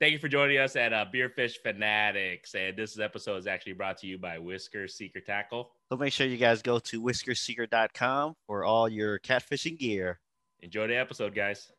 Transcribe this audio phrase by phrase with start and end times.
[0.00, 2.54] Thank you for joining us at uh, Beer Fish Fanatics.
[2.54, 5.72] And this episode is actually brought to you by Whisker Seeker Tackle.
[5.90, 10.18] So make sure you guys go to whiskerseeker.com for all your catfishing gear.
[10.60, 11.70] Enjoy the episode, guys.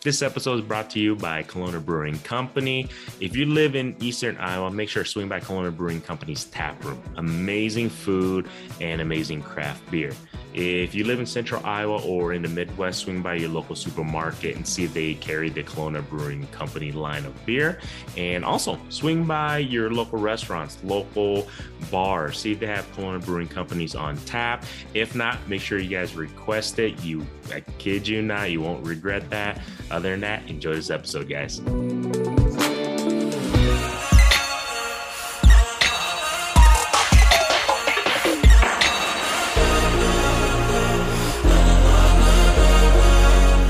[0.00, 2.88] This episode is brought to you by Kalona Brewing Company.
[3.20, 6.84] If you live in Eastern Iowa, make sure to swing by Kalona Brewing Company's tap
[6.84, 7.02] room.
[7.16, 8.46] Amazing food
[8.80, 10.12] and amazing craft beer.
[10.54, 14.56] If you live in Central Iowa or in the Midwest, swing by your local supermarket
[14.56, 17.80] and see if they carry the Kalona Brewing Company line of beer.
[18.16, 21.48] And also swing by your local restaurants, local
[21.90, 24.64] bars, see if they have Kalona Brewing Companies on tap.
[24.94, 27.04] If not, make sure you guys request it.
[27.04, 29.60] You, I kid you not, you won't regret that.
[29.90, 31.60] Other than that, enjoy this episode, guys.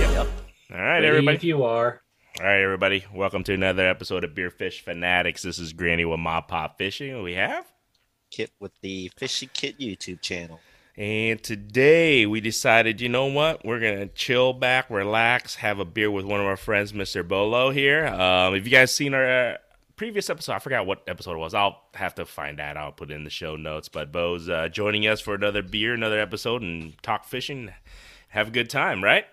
[0.09, 0.27] Yep.
[0.73, 1.37] All right, everybody.
[1.37, 2.03] If you are.
[2.41, 3.05] All right, everybody.
[3.15, 5.43] Welcome to another episode of Beer Fish Fanatics.
[5.43, 7.23] This is Granny with MaPop Fishing.
[7.23, 7.64] We have.
[8.33, 10.59] Kit with the Fishing Kit YouTube channel.
[10.99, 13.65] And today we decided, you know what?
[13.65, 17.27] We're going to chill back, relax, have a beer with one of our friends, Mr.
[17.27, 18.05] Bo Lo here.
[18.09, 19.57] Um, if you guys seen our uh,
[19.95, 21.55] previous episode, I forgot what episode it was.
[21.55, 22.77] I'll have to find that.
[22.77, 23.89] I'll put it in the show notes.
[23.89, 27.73] But Bo's uh, joining us for another beer, another episode, and talk fishing.
[28.31, 29.25] Have a good time, right?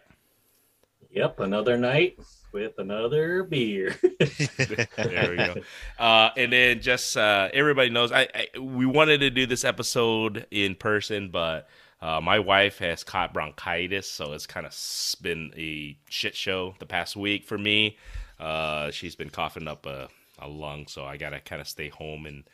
[1.10, 2.20] Yep, another night
[2.56, 3.94] with another beer.
[4.02, 5.56] there we go.
[6.00, 10.48] Uh, and then just uh, everybody knows, I, I, we wanted to do this episode
[10.52, 11.68] in person, but
[12.02, 14.74] uh, my wife has caught bronchitis, so it's kind of
[15.22, 17.98] been a shit show the past week for me.
[18.40, 20.08] Uh, she's been coughing up a,
[20.40, 22.46] a lung, so I gotta kind of stay home and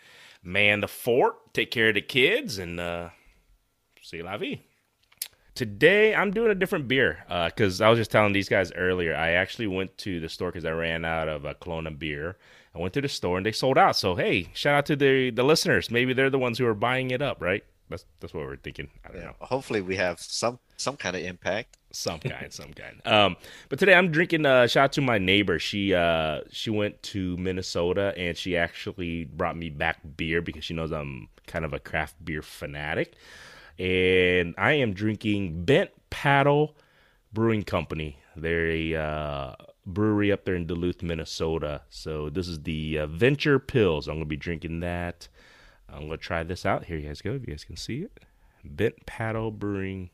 [0.42, 3.10] man the fort, take care of the kids, and uh,
[4.02, 4.62] see la vie.
[5.62, 9.16] Today I'm doing a different beer because uh, I was just telling these guys earlier.
[9.16, 12.36] I actually went to the store because I ran out of a Kalona beer.
[12.74, 13.96] I went to the store and they sold out.
[13.96, 15.92] So hey, shout out to the the listeners.
[15.92, 17.64] Maybe they're the ones who are buying it up, right?
[17.92, 18.90] That's that's what we're thinking.
[19.06, 19.36] I don't yeah, know.
[19.40, 21.78] Hopefully we have some some kind of impact.
[21.92, 23.00] Some kind, some kind.
[23.06, 23.38] Um,
[23.70, 24.48] but today I'm drinking.
[24.48, 25.60] Uh, shout out to my neighbor.
[25.60, 30.74] She uh she went to Minnesota and she actually brought me back beer because she
[30.74, 33.14] knows I'm kind of a craft beer fanatic
[33.82, 36.78] and I am drinking Bent Paddle
[37.34, 38.20] Brewing Company.
[38.36, 39.56] They're a uh,
[39.88, 41.82] brewery up there in Duluth, Minnesota.
[41.90, 44.08] So this is the uh, Venture Pils.
[44.08, 45.28] I'm gonna be drinking that.
[45.90, 46.86] I'm gonna try this out.
[46.86, 47.34] Here you guys go.
[47.34, 48.20] If you guys can see it,
[48.64, 50.12] Bent Paddle Brewing,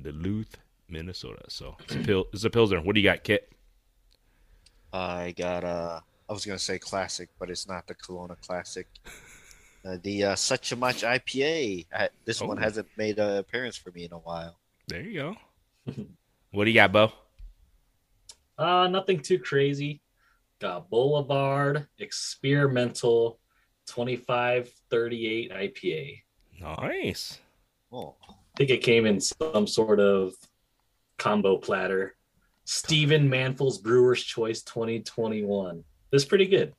[0.00, 1.42] Duluth, Minnesota.
[1.48, 2.26] So it's a pill.
[2.32, 2.80] It's a pilsner.
[2.80, 3.52] What do you got, Kit?
[4.92, 8.86] I got uh I was gonna say classic, but it's not the Kalona classic.
[9.84, 11.86] Uh, the uh, Sucha Much IPA.
[11.94, 12.46] I, this oh.
[12.46, 14.56] one hasn't made an appearance for me in a while.
[14.88, 15.36] There you go.
[16.52, 17.12] what do you got, Bo?
[18.58, 20.02] Uh, nothing too crazy.
[20.58, 23.40] Got Boulevard Experimental
[23.86, 26.22] 2538 IPA.
[26.60, 27.38] Nice.
[27.90, 28.16] Oh.
[28.28, 30.34] I think it came in some sort of
[31.16, 32.16] combo platter.
[32.64, 35.82] Stephen Manful's Brewer's Choice 2021.
[36.12, 36.74] It's pretty good.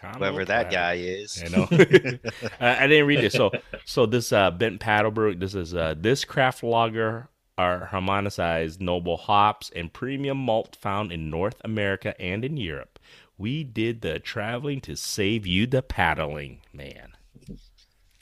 [0.00, 1.42] Whoever that guy is.
[1.44, 1.68] I know.
[2.60, 3.32] I, I, didn't read it.
[3.32, 3.50] So,
[3.84, 7.28] so this uh, Bent Paddlebrook, this is uh, this craft lager
[7.58, 12.98] are harmonized noble hops and premium malt found in North America and in Europe.
[13.36, 17.12] We did the traveling to save you the paddling, man.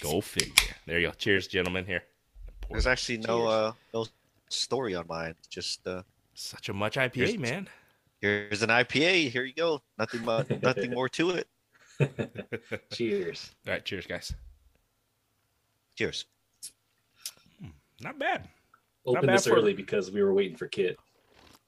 [0.00, 0.74] Go figure.
[0.86, 1.12] There you go.
[1.12, 1.86] Cheers, gentlemen.
[1.86, 2.02] Here.
[2.60, 4.06] Pour There's actually no uh, no
[4.48, 5.34] story on mine.
[5.48, 6.02] Just uh,
[6.36, 7.68] Sucha Much IPA, man.
[8.20, 9.30] Here's an IPA.
[9.30, 9.80] Here you go.
[9.98, 11.48] Nothing but nothing more to it.
[12.92, 13.50] cheers.
[13.66, 14.32] All right, cheers, guys.
[15.96, 16.26] Cheers.
[17.60, 17.70] Hmm,
[18.00, 18.48] not bad.
[19.06, 19.56] Open this for...
[19.56, 20.98] early because we were waiting for Kit,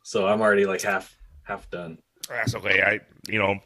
[0.03, 1.99] so I'm already like half half done.
[2.29, 2.83] That's okay.
[2.83, 3.59] I you know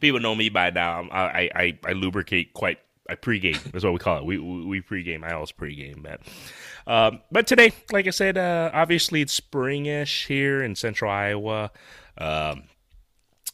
[0.00, 1.08] people know me by now.
[1.10, 2.78] I I I lubricate quite.
[3.10, 3.62] I pregame.
[3.72, 4.24] That's what we call it.
[4.26, 5.24] We we pregame.
[5.24, 6.20] I always pregame, but
[6.86, 11.70] um, but today, like I said, uh, obviously it's springish here in Central Iowa.
[12.18, 12.64] Um,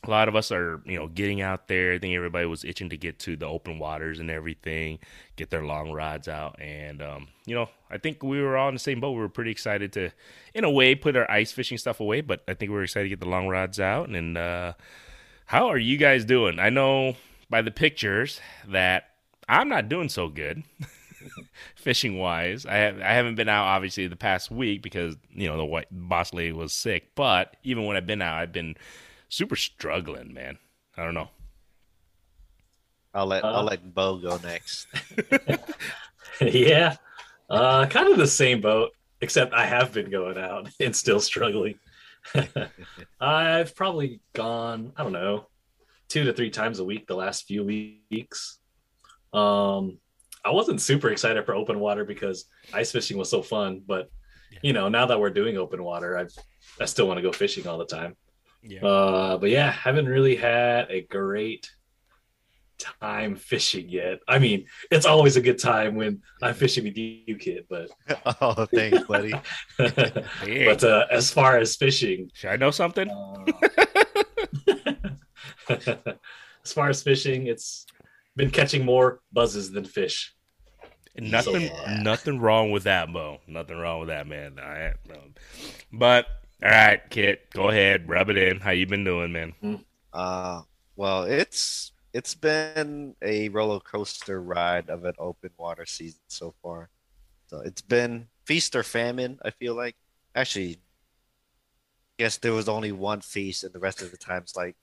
[0.07, 1.93] a lot of us are, you know, getting out there.
[1.93, 4.99] I think everybody was itching to get to the open waters and everything,
[5.37, 6.61] get their long rods out.
[6.61, 9.13] And, um, you know, I think we were all in the same boat.
[9.13, 10.11] We were pretty excited to,
[10.55, 13.05] in a way, put our ice fishing stuff away, but I think we were excited
[13.05, 14.09] to get the long rods out.
[14.09, 14.75] And, uh,
[15.47, 16.59] how are you guys doing?
[16.59, 17.17] I know
[17.51, 19.11] by the pictures that
[19.49, 20.63] I'm not doing so good.
[21.77, 22.67] fishing wise.
[22.67, 25.87] I have I haven't been out obviously the past week because you know the white
[25.91, 27.15] boss lady was sick.
[27.15, 28.77] But even when I've been out, I've been
[29.35, 30.59] super struggling, man.
[30.97, 31.29] I don't know.
[33.13, 34.87] I'll let uh, I'll let Bo go next.
[36.41, 36.97] yeah,
[37.51, 41.79] uh, kind of the same boat, except I have been going out and still struggling.
[43.21, 45.47] I've probably gone, I don't know,
[46.09, 48.59] two to three times a week the last few weeks.
[49.33, 49.99] Um,
[50.45, 54.09] I wasn't super excited for open water because ice fishing was so fun, but
[54.63, 56.25] you know, now that we're doing open water, I
[56.81, 58.17] I still want to go fishing all the time.
[58.67, 58.85] Yeah.
[58.85, 61.71] Uh, but yeah, haven't really had a great
[62.79, 64.21] time fishing yet.
[64.27, 67.67] I mean, it's always a good time when I'm fishing with you, Kit.
[67.69, 67.91] But
[68.41, 69.35] oh, thanks, buddy.
[69.79, 73.09] But uh, as far as fishing, should I know something?
[73.11, 73.45] uh,
[76.65, 77.87] as far as fishing, it's
[78.37, 80.35] been catching more buzzes than fish.
[81.17, 82.01] Nothing, Yeah.
[82.03, 83.39] nothing wrong with that, Bo.
[83.47, 84.59] Nothing wrong with that, man.
[84.59, 85.35] I, um,
[85.93, 86.27] but
[86.63, 88.61] all right, Kit, go ahead, rub it in.
[88.61, 89.55] How you been doing, man?
[90.13, 90.63] Uh,
[90.97, 96.89] well, it's it's been a roller coaster ride of an open water season so far.
[97.49, 99.39] So it's been feast or famine.
[99.45, 99.97] I feel like
[100.35, 100.79] actually,
[102.19, 104.77] guess there was only one feast, and the rest of the time's like,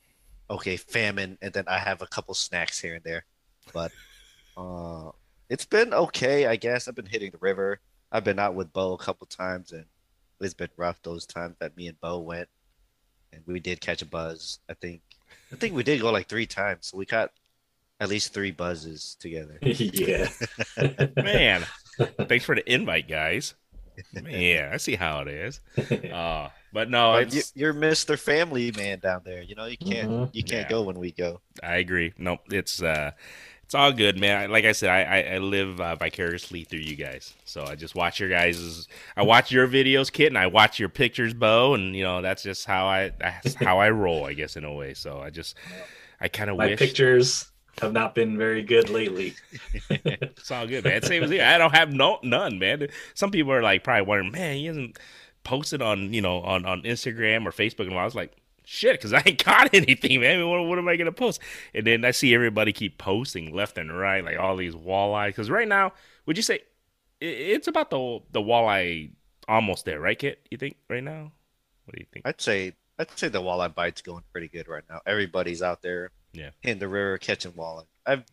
[0.49, 3.25] okay, famine, and then I have a couple snacks here and there.
[3.73, 3.91] But
[4.57, 5.11] uh,
[5.49, 6.87] it's been okay, I guess.
[6.87, 7.79] I've been hitting the river.
[8.11, 9.85] I've been out with Bo a couple times, and
[10.43, 12.49] it's been rough those times that me and Bo went,
[13.33, 14.59] and we did catch a buzz.
[14.69, 15.01] I think
[15.51, 17.31] I think we did go like three times, so we caught
[17.99, 19.59] at least three buzzes together.
[19.61, 20.27] yeah.
[21.15, 21.63] Man,
[22.27, 23.53] thanks for the invite, guys.
[24.27, 25.59] Yeah, I see how it is.
[26.11, 28.17] Uh, but no, But you, it's you're Mr.
[28.19, 29.41] Family Man down there.
[29.41, 30.29] You know you can't Mhm.
[30.33, 30.69] you can't Yeah.
[30.69, 31.39] go when we go.
[31.63, 32.13] I agree.
[32.17, 33.11] No, it's uh,
[33.71, 34.51] it's all good, man.
[34.51, 37.33] Like I said, I I, I live uh, vicariously through you guys.
[37.45, 38.85] So I just watch your guys.
[39.15, 42.43] I watch your videos, Kit, and I watch your pictures, Bo, and you know that's
[42.43, 44.93] just how I that's how I roll, I guess, in a way.
[44.93, 45.55] So I just
[46.19, 49.35] I kind of My wish pictures have not been very good lately.
[49.89, 51.01] it's all good, man.
[51.03, 51.41] Same as you.
[51.41, 52.89] I don't have no none, man.
[53.13, 54.99] Some people are like probably wondering, man, he hasn't
[55.45, 58.33] posted on you know on on Instagram or Facebook, and I was like.
[58.63, 60.47] Shit, because I ain't got anything, man.
[60.47, 61.39] What, what am I gonna post?
[61.73, 65.29] And then I see everybody keep posting left and right, like all these walleye.
[65.29, 65.93] Because right now,
[66.25, 66.59] would you say
[67.19, 69.11] it's about the the walleye
[69.47, 70.45] almost there, right, Kit?
[70.51, 71.31] You think right now?
[71.85, 72.25] What do you think?
[72.27, 75.01] I'd say I'd say the walleye bite's going pretty good right now.
[75.05, 76.51] Everybody's out there Yeah.
[76.63, 77.85] in the river catching walleye.
[78.05, 78.23] I've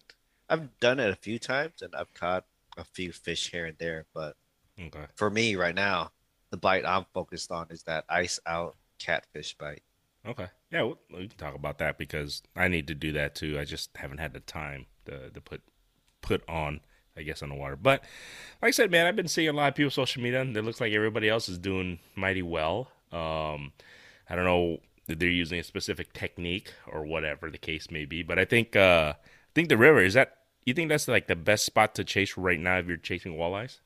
[0.50, 2.44] I've done it a few times and I've caught
[2.76, 4.36] a few fish here and there, but
[4.80, 5.06] Okay.
[5.16, 6.12] for me right now,
[6.50, 9.82] the bite I'm focused on is that ice out catfish bite.
[10.28, 10.48] Okay.
[10.70, 13.58] Yeah, we we can talk about that because I need to do that too.
[13.58, 15.62] I just haven't had the time to, to put
[16.22, 16.80] put on,
[17.16, 17.76] I guess, on the water.
[17.76, 18.02] But
[18.62, 20.64] like I said, man, I've been seeing a lot of people social media, and it
[20.64, 22.92] looks like everybody else is doing mighty well.
[23.12, 23.72] Um,
[24.30, 24.78] I don't know
[25.08, 28.76] if they're using a specific technique or whatever the case may be, but I think
[28.76, 30.34] uh, I think the river is that.
[30.66, 33.78] You think that's like the best spot to chase right now if you're chasing walleyes?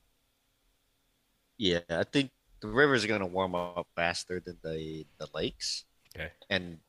[1.57, 2.31] Yeah, I think
[2.61, 5.85] the rivers are gonna warm up faster than the the lakes.
[6.15, 6.31] Okay.
[6.49, 6.79] And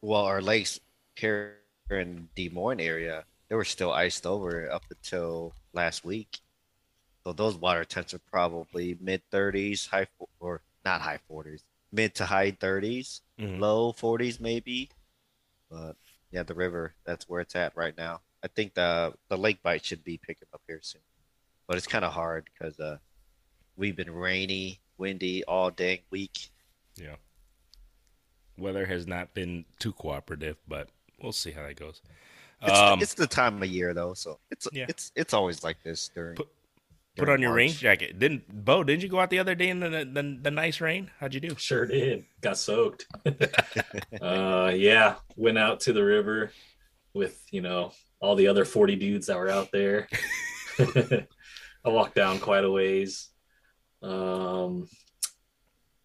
[0.00, 0.80] well, our lakes
[1.16, 1.56] here
[1.90, 6.38] in Des Moines area, they were still iced over up until last week.
[7.24, 10.06] So those water temps are probably mid 30s, high
[10.40, 11.62] or not high 40s,
[11.92, 13.58] mid to high 30s, Mhm.
[13.60, 14.90] low 40s maybe.
[15.70, 15.96] But
[16.30, 18.20] yeah, the river, that's where it's at right now.
[18.42, 21.00] I think the the lake bite should be picking up here soon.
[21.66, 22.98] But it's kind of hard because uh,
[23.76, 26.50] we've been rainy, windy all dang week.
[26.96, 27.16] Yeah.
[28.58, 30.88] Weather has not been too cooperative, but
[31.22, 32.00] we'll see how that goes.
[32.62, 34.86] It's, Um, it's the time of year though, so it's Yeah.
[34.88, 36.36] it's it's always like this during.
[36.36, 36.48] Put-
[37.16, 38.18] Put during on your rain jacket.
[38.18, 38.82] Didn't Bo?
[38.82, 41.12] Didn't you go out the other day in the the, the nice rain?
[41.20, 41.54] How'd you do?
[41.56, 42.24] Sure did.
[42.40, 43.06] Got soaked.
[44.20, 46.50] uh, yeah, went out to the river
[47.12, 50.08] with you know all the other forty dudes that were out there.
[50.78, 53.28] I walked down quite a ways.
[54.02, 54.88] Um,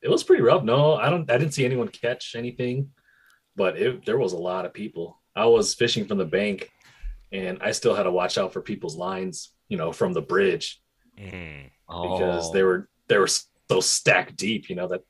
[0.01, 0.63] it was pretty rough.
[0.63, 1.29] No, I don't.
[1.29, 2.89] I didn't see anyone catch anything,
[3.55, 5.21] but it, there was a lot of people.
[5.35, 6.69] I was fishing from the bank,
[7.31, 9.53] and I still had to watch out for people's lines.
[9.67, 10.81] You know, from the bridge
[11.19, 11.65] Mm.
[11.87, 12.53] because Oh.
[12.53, 15.01] they were they were so stacked deep, you know, that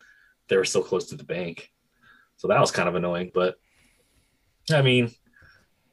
[0.48, 1.70] they were so close to the bank.
[2.38, 3.32] So that was kind of annoying.
[3.34, 3.56] But
[4.72, 5.12] I mean,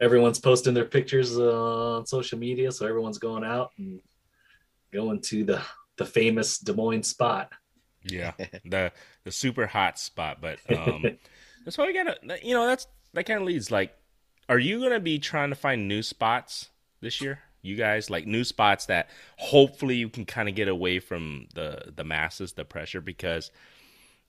[0.00, 4.00] everyone's posting their pictures uh, on social media, so everyone's going out and
[4.92, 5.60] going to the
[5.96, 7.52] the famous Des Moines spot.
[8.08, 8.32] Yeah,
[8.64, 8.92] the
[9.24, 10.38] the super hot spot.
[10.40, 11.02] But um,
[11.64, 12.16] that's why we gotta.
[12.42, 13.70] You know, that's that kind of leads.
[13.70, 13.94] Like,
[14.48, 16.68] are you gonna be trying to find new spots
[17.00, 17.40] this year?
[17.62, 21.92] You guys like new spots that hopefully you can kind of get away from the
[21.94, 23.50] the masses, the pressure, because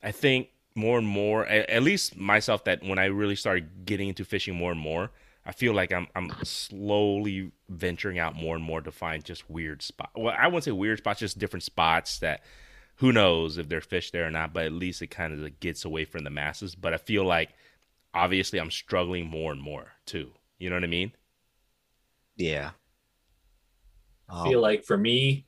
[0.02, 4.10] I think more and more, at, at least myself, that when I really started getting
[4.10, 5.12] into fishing more and more,
[5.46, 9.82] I feel like I'm I'm slowly venturing out more and more to find just weird
[9.82, 10.12] spots.
[10.16, 12.44] Well, I wouldn't say weird spots, just different spots that
[12.98, 15.86] who knows if there's fish there or not, but at least it kind of gets
[15.86, 16.76] away from the masses.
[16.76, 17.52] But I feel like
[18.14, 20.32] obviously I'm struggling more and more too.
[20.60, 21.14] You know what I mean?
[22.38, 22.72] Yeah.
[24.30, 25.47] I feel Um, like for me,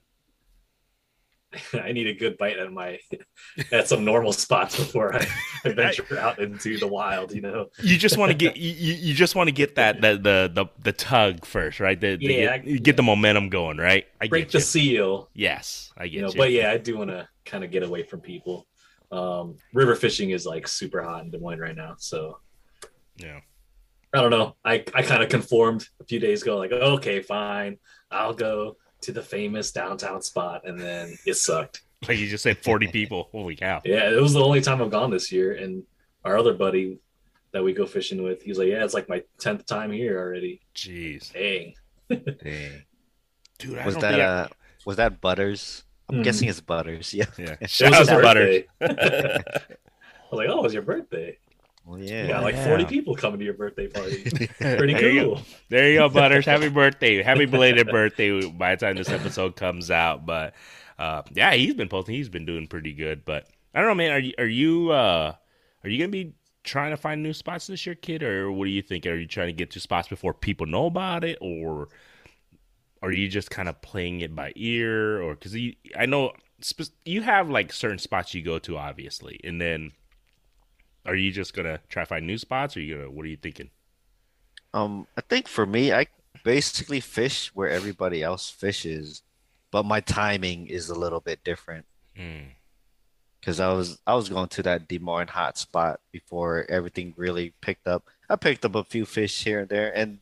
[1.73, 2.99] I need a good bite at my
[3.71, 5.27] at some normal spots before I,
[5.65, 7.33] I venture out into the wild.
[7.33, 10.13] You know, You just want to get you, you just want to get that the,
[10.13, 11.99] the the the tug first, right?
[11.99, 14.05] The, the Yeah, get, get the momentum going, right?
[14.21, 15.29] I break get the seal.
[15.33, 16.33] Yes, I get You you.
[16.37, 18.67] but yeah, I do want to kind of get away from people.
[19.11, 22.37] Um, river fishing is like super hot in Des Moines right now, so
[23.17, 23.39] yeah.
[24.13, 24.55] I don't know.
[24.65, 27.77] I, I kind of conformed a few days ago, like, okay, fine,
[28.09, 31.81] I'll go to the famous downtown spot, and then it sucked.
[32.07, 33.27] Like you just said, forty people.
[33.33, 33.81] Holy cow!
[33.83, 35.83] Yeah, it was the only time I've gone this year, and
[36.23, 36.97] our other buddy
[37.51, 40.61] that we go fishing with, he's like, yeah, it's like my tenth time here already.
[40.73, 41.73] Jeez, Dang.
[42.09, 42.83] dang.
[43.57, 44.47] dude, I Was don't that think I- uh
[44.85, 45.83] was that Butters?
[46.09, 46.23] I'm Mhm.
[46.23, 47.13] guessing it's Butters.
[47.13, 47.25] Yeah.
[47.37, 47.55] yeah.
[47.59, 48.63] It Shout was out to Butters.
[48.79, 49.43] birthday.
[49.45, 51.37] I was like, oh, it's your birthday.
[51.85, 52.27] Well, You yeah.
[52.27, 52.65] got like yeah.
[52.67, 54.21] 40 people coming to your birthday party.
[54.59, 55.33] Pretty There you go.
[55.35, 55.41] cool.
[55.69, 56.45] There you go, Butters.
[56.45, 57.21] Happy birthday.
[57.23, 60.25] Happy belated birthday by the time this episode comes out.
[60.25, 60.53] But
[60.99, 62.15] uh, yeah, he's been posting.
[62.15, 63.25] He's been doing pretty good.
[63.25, 64.11] But I don't know, man.
[64.11, 65.33] Are you are you uh,
[65.83, 66.33] are you gonna be
[66.63, 69.05] trying to find new spots this year, Kit, or what do you think?
[69.07, 71.87] Are you trying to get to spots before people know about it, or
[73.01, 75.55] are you just kind of playing it by ear, or because
[75.97, 79.93] I know spe- you have like certain spots you go to, obviously, and then
[81.09, 83.37] are you just gonna try to find new spots, or you gonna what are you
[83.37, 83.69] thinking?
[84.73, 86.05] Um, I think for me, I
[86.43, 89.23] basically fish where everybody else fishes,
[89.71, 91.85] but my timing is a little bit different
[92.17, 92.49] Mm.
[93.39, 97.53] because I was I was going to that Des Moines hot spot before everything really
[97.61, 98.03] picked up.
[98.29, 100.19] I picked up a few fish here and there, and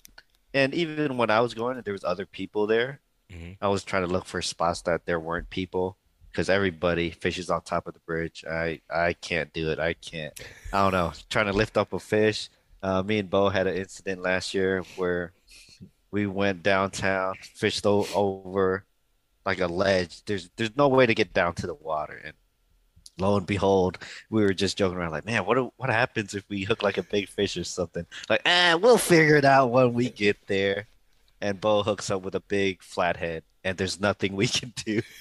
[0.54, 3.02] and even when I was going, there was other people there.
[3.30, 3.58] Mhm.
[3.62, 5.98] I was trying to look for spots that there weren't people
[6.38, 8.46] because everybody fishes on top of the bridge.
[8.48, 9.80] I I can't do it.
[9.80, 10.40] I can't.
[10.72, 11.12] I don't know.
[11.32, 12.50] Trying to lift up a fish.
[12.84, 15.34] Uh, me and Bo had an incident last year where
[16.12, 18.86] we went downtown, fished over
[19.48, 20.24] like a ledge.
[20.26, 22.34] There's there's no way to get down to the water, and
[23.18, 23.98] lo and behold,
[24.30, 27.04] we were just joking around like, man, what what happens if we hook like a
[27.04, 28.06] big fish or something?
[28.30, 30.86] Like, ah, we'll figure it out when we get there.
[31.42, 35.02] And Bo hooks up with a big flathead, and there's nothing we can do.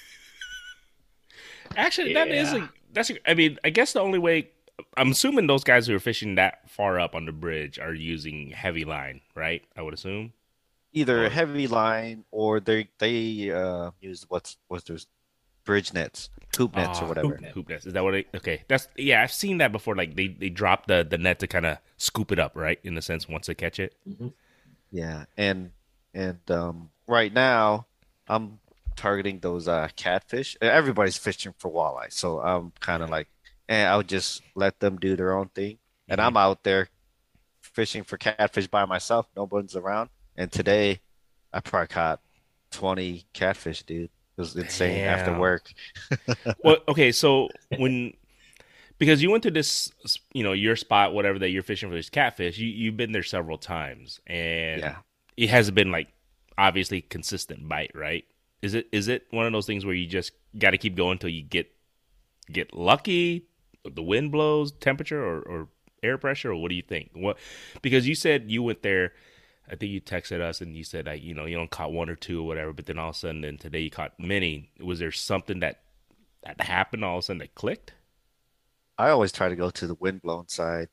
[1.75, 2.65] Actually, that is Yeah.
[2.65, 3.09] a that's.
[3.09, 4.49] A, I mean, I guess the only way
[4.95, 8.51] I'm assuming those guys who are fishing that far up on the bridge are using
[8.51, 9.63] heavy line, right?
[9.75, 10.33] I would assume.
[10.93, 15.05] Either Or- a heavy line or they they uh use what's what's those
[15.63, 17.35] bridge nets, hoop nets Ah, or whatever.
[17.35, 17.45] hoop.
[17.53, 17.85] Hoop nets.
[17.85, 18.15] Is that what?
[18.15, 19.21] It, okay, that's yeah.
[19.21, 19.95] I've seen that before.
[19.95, 22.79] Like they they drop the the net to kind of scoop it up, right?
[22.83, 23.95] In a sense, once they catch it.
[24.91, 25.71] Yeah, and
[26.13, 27.85] and um, right now
[28.27, 28.59] I'm
[28.97, 30.57] targeting those uh, catfish.
[30.61, 33.27] Uh, everybody's fishing for walleye, so I'm kind of like,
[33.69, 35.77] and I'll just let them do their own thing,
[36.09, 36.37] and I'm mm-hmm.
[36.37, 36.89] out there
[37.61, 39.27] fishing for catfish by myself.
[39.35, 40.99] No one's around, and today
[41.53, 42.19] I probably caught
[42.71, 44.05] 20 catfish, dude.
[44.05, 45.71] It was insane after work.
[46.63, 48.13] well, okay, so when
[48.99, 49.91] because you went to this,
[50.33, 53.23] you know, your spot, whatever that you're fishing for this catfish, you you've been there
[53.23, 54.97] several times, and Yeah.
[55.37, 56.09] it hasn't been like
[56.57, 58.25] obviously consistent bite, right?
[58.61, 61.13] Is it is it one of those things where you just got to keep going
[61.13, 61.71] until you get
[62.51, 63.45] get lucky,
[63.83, 65.67] the wind blows, temperature, or, or
[66.01, 67.11] air pressure, or what do you think?
[67.13, 67.37] What
[67.81, 69.13] because you said you went there.
[69.69, 72.09] I think you texted us and you said like you know you don't caught one
[72.09, 74.71] or two or whatever, but then all of a sudden then today you caught many.
[74.79, 75.81] Was there something that
[76.43, 77.93] that happened all of a sudden that clicked?
[78.97, 80.87] I always try to go to the wind blown side.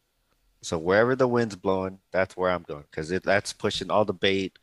[0.61, 4.59] So wherever the wind's blowing, that's where I'm going because that's pushing all the bait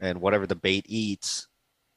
[0.00, 1.48] and whatever the bait eats.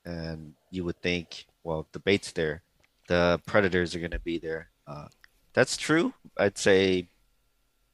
[0.10, 2.64] And you would think, well, the bait's there,
[3.08, 4.70] the predators are going to be there.
[4.88, 5.08] Uh,
[5.54, 6.14] that's true.
[6.38, 7.10] I'd say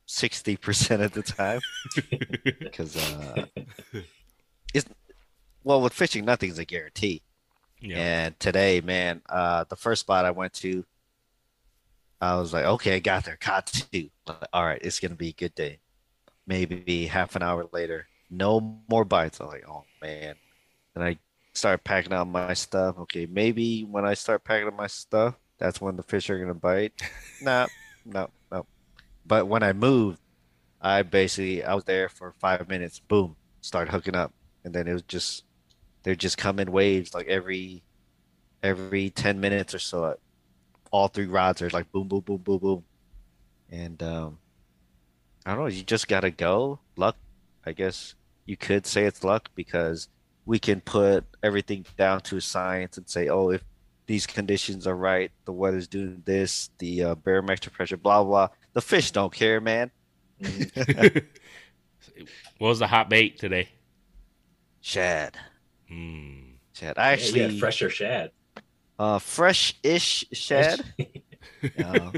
[0.08, 1.60] 60% of the time
[2.60, 3.46] because uh,
[4.74, 4.86] it's,
[5.64, 7.22] well, with fishing, nothing's a guarantee.
[7.82, 7.98] Yeah.
[7.98, 10.86] And today, man, uh, the first spot I went to,
[12.22, 14.10] I was like, okay, I got there, caught two.
[14.54, 15.80] All right, it's gonna be a good day.
[16.48, 19.40] Maybe half an hour later, no more bites.
[19.40, 20.36] I'm like, oh man.
[20.96, 21.18] And I
[21.56, 22.98] start packing up my stuff.
[23.00, 26.54] Okay, maybe when I start packing up my stuff, that's when the fish are gonna
[26.54, 26.94] bite.
[27.42, 27.68] nah,
[28.06, 28.66] no, no.
[29.26, 30.20] But when I moved,
[30.82, 33.00] I basically I was there for five minutes.
[33.00, 34.34] Boom, start hooking up,
[34.64, 35.44] and then it was just
[36.04, 37.84] they're just come in waves like every
[38.64, 40.16] every 10 minutes or so
[40.92, 42.84] all three rods are like boom boom boom boom boom
[43.70, 44.40] and um
[45.46, 47.18] i don't know you just gotta go luck
[47.66, 50.08] i guess you could say it's luck because
[50.46, 53.64] we can put everything down to science and say oh if
[54.08, 58.82] these conditions are right the weather's doing this the uh, barometric pressure blah blah the
[58.82, 59.92] fish don't care man
[60.42, 61.24] Mhm.
[62.58, 63.70] what was the hot bait today?
[64.82, 65.38] Shad.
[65.92, 66.56] Mm.
[66.74, 66.98] Shad.
[66.98, 68.32] I actually yeah, fresher shad.
[69.00, 70.82] uh fresh-ish shad.
[71.78, 72.12] Yeah.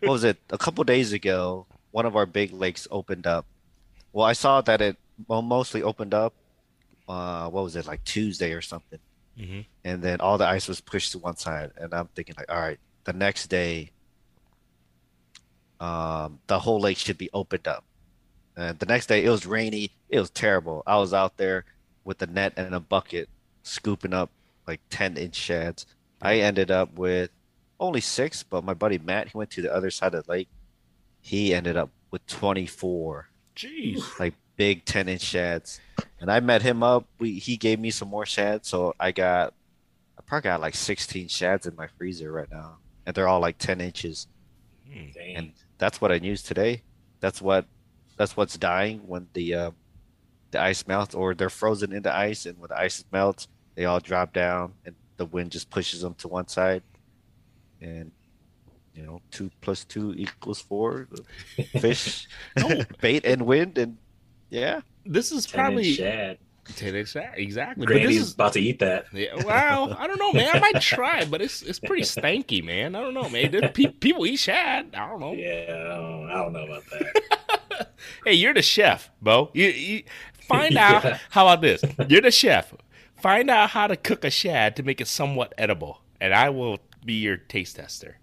[0.00, 0.36] what was it?
[0.50, 3.46] A couple days ago, one of our big lakes opened up.
[4.12, 4.96] Well, I saw that it
[5.28, 6.34] well, mostly opened up.
[7.10, 9.00] Uh, what was it like Tuesday or something?
[9.36, 9.66] Mhm.
[9.84, 12.60] And then all the ice was pushed to one side, and I'm thinking like, all
[12.60, 13.90] right, the next day,
[15.80, 17.84] um, the whole lake should be opened up.
[18.56, 19.90] And the next day, it was rainy.
[20.08, 20.82] It was terrible.
[20.86, 21.64] I was out there
[22.04, 23.28] with a net and a bucket,
[23.62, 24.30] scooping up
[24.66, 25.86] like ten inch shads.
[26.20, 27.30] I ended up with
[27.78, 30.48] only six, but my buddy Matt, he went to the other side of the lake.
[31.22, 34.18] He ended up with 24, Jeez.
[34.18, 35.80] like big 10 inch shads.
[36.20, 37.06] And I met him up.
[37.18, 39.54] We he gave me some more shads, so I got
[40.18, 42.76] I probably got like 16 shads in my freezer right now,
[43.06, 44.26] and they're all like 10 inches.
[44.86, 45.14] Mm.
[45.14, 45.36] Dang.
[45.36, 46.82] And that's what I use today.
[47.20, 47.64] That's what
[48.18, 49.70] that's what's dying when the uh,
[50.50, 53.98] the ice melts, or they're frozen into ice, and when the ice melts, they all
[53.98, 56.82] drop down, and the wind just pushes them to one side,
[57.80, 58.12] and
[58.94, 61.08] you know, two plus two equals four.
[61.80, 62.28] Fish,
[63.00, 63.96] bait, and wind, and
[64.50, 66.38] yeah, This is 10 probably inch shad.
[66.76, 67.86] 10 inch shad, exactly.
[67.86, 69.06] But this Granny's is about to eat that.
[69.12, 70.50] yeah, well, I don't know, man.
[70.54, 72.94] I might try, but it's it's pretty stanky, man.
[72.94, 73.50] I don't know, man.
[73.50, 74.94] There- pe- People eat shad.
[74.94, 75.32] I don't know.
[75.32, 77.22] Yeah, I don't, I don't know about that.
[78.24, 79.50] Hey, you're the chef, Bo.
[79.54, 80.02] You, you
[80.48, 81.02] find out.
[81.04, 81.18] Yeah.
[81.30, 81.82] How about this?
[82.08, 82.74] You're the chef.
[83.16, 86.78] Find out how to cook a shad to make it somewhat edible, and I will
[87.04, 88.18] be your taste tester.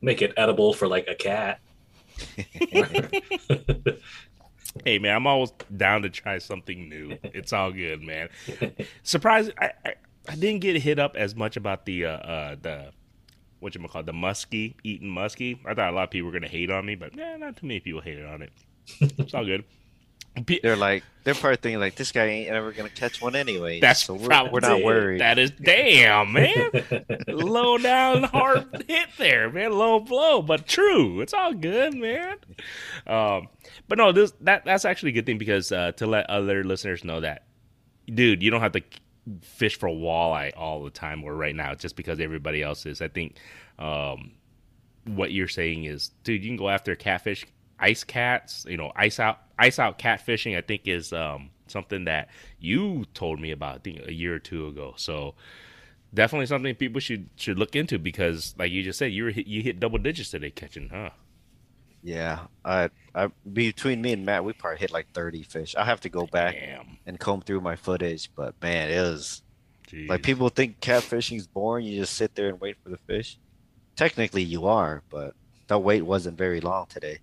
[0.00, 1.60] Make it edible for like a cat.
[4.84, 7.18] Hey, man, I'm always down to try something new.
[7.24, 8.28] It's all good, man.
[9.02, 9.50] Surprise!
[9.58, 9.94] I, I
[10.28, 12.92] I didn't get hit up as much about the uh, uh the
[13.60, 15.58] what you call the muskie eating muskie.
[15.66, 17.66] I thought a lot of people were gonna hate on me, but yeah, not too
[17.66, 18.52] many people hated on it.
[19.00, 19.64] It's all good.
[20.62, 23.80] They're like they're probably thinking like this guy ain't ever gonna catch one anyway.
[23.80, 25.20] That's so we're, probably we're not worried.
[25.20, 26.70] That is damn, man.
[27.28, 29.72] Low down hard hit there, man.
[29.72, 31.20] Low blow, but true.
[31.20, 32.36] It's all good, man.
[33.06, 33.48] Um,
[33.88, 37.04] but no, this that that's actually a good thing because uh, to let other listeners
[37.04, 37.44] know that,
[38.06, 38.82] dude, you don't have to
[39.42, 43.00] fish for walleye all the time or right now just because everybody else is.
[43.00, 43.36] I think
[43.78, 44.32] um,
[45.04, 47.46] what you're saying is, dude, you can go after catfish,
[47.82, 48.64] ice cats.
[48.68, 50.56] You know, ice out, ice out catfishing.
[50.56, 53.74] I think is um, something that you told me about.
[53.76, 54.94] I think a year or two ago.
[54.96, 55.34] So
[56.14, 59.46] definitely something people should should look into because, like you just said, you were hit,
[59.46, 61.10] you hit double digits today catching, huh?
[62.02, 65.74] Yeah, I, I between me and Matt, we probably hit like thirty fish.
[65.76, 66.98] I have to go back Damn.
[67.06, 69.42] and comb through my footage, but man, it was
[69.88, 70.08] Jeez.
[70.08, 71.86] like people think catfishing is boring.
[71.86, 73.38] You just sit there and wait for the fish.
[73.94, 75.34] Technically, you are, but
[75.68, 77.20] the wait wasn't very long today.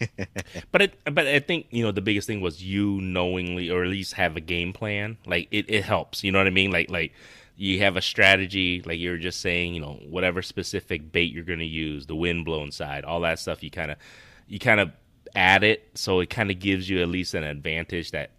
[0.72, 3.90] But it, but I think you know the biggest thing was you knowingly or at
[3.90, 5.16] least have a game plan.
[5.26, 6.22] Like it, it helps.
[6.24, 6.70] You know what I mean?
[6.70, 7.12] Like like
[7.56, 8.82] you have a strategy.
[8.84, 12.44] Like you're just saying, you know, whatever specific bait you're going to use, the wind
[12.44, 13.62] blown side, all that stuff.
[13.62, 13.96] You kind of
[14.46, 14.92] you kind of
[15.34, 18.30] add it, so it kind of gives you at least an advantage that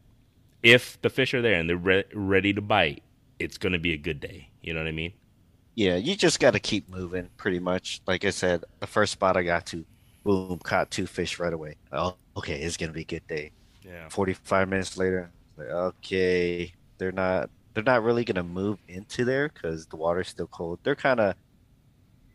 [0.64, 3.04] if the fish are there and they're re- ready to bite,
[3.40, 4.50] it's going to be a good day.
[4.62, 5.14] You know what I mean?
[5.76, 8.02] Yeah, you just got to keep moving, pretty much.
[8.08, 9.86] Like I said, the first spot I got to,
[10.28, 11.76] boom, caught two fish right away.
[11.92, 13.52] Oh, okay, it's gonna be a good day.
[13.84, 14.10] Yeah.
[14.10, 19.48] 45 minutes later like okay they're not they're not really going to move into there
[19.50, 21.36] because the water's still cold they're kind of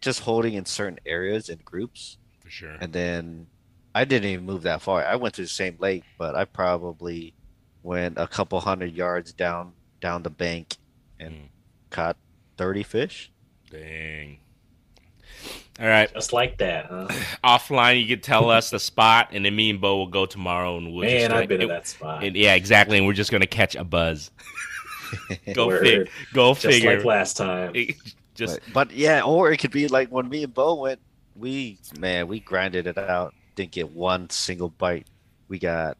[0.00, 2.76] just holding in certain areas in groups For sure.
[2.80, 3.48] and then
[3.94, 7.34] i didn't even move that far i went to the same lake but i probably
[7.82, 10.76] went a couple hundred yards down down the bank
[11.20, 11.48] and Mm.
[11.90, 12.16] caught
[12.56, 13.30] 30 fish
[13.70, 14.38] Dang.
[15.82, 16.12] All right.
[16.14, 17.08] Just like that, huh?
[17.44, 20.76] Offline, you could tell us the spot, and then me and Bo will go tomorrow,
[20.78, 22.22] and we'll just Man, I've been to that spot.
[22.22, 22.98] and- yeah, exactly.
[22.98, 24.30] And we're just gonna catch a buzz.
[25.52, 25.82] Go Word.
[25.84, 26.96] fig- Go Just figure.
[26.96, 27.74] like last time.
[28.34, 30.98] just but, but yeah or it could be like when me and bo went
[31.36, 35.06] we man we grinded it out didn't get one single bite
[35.48, 35.98] we got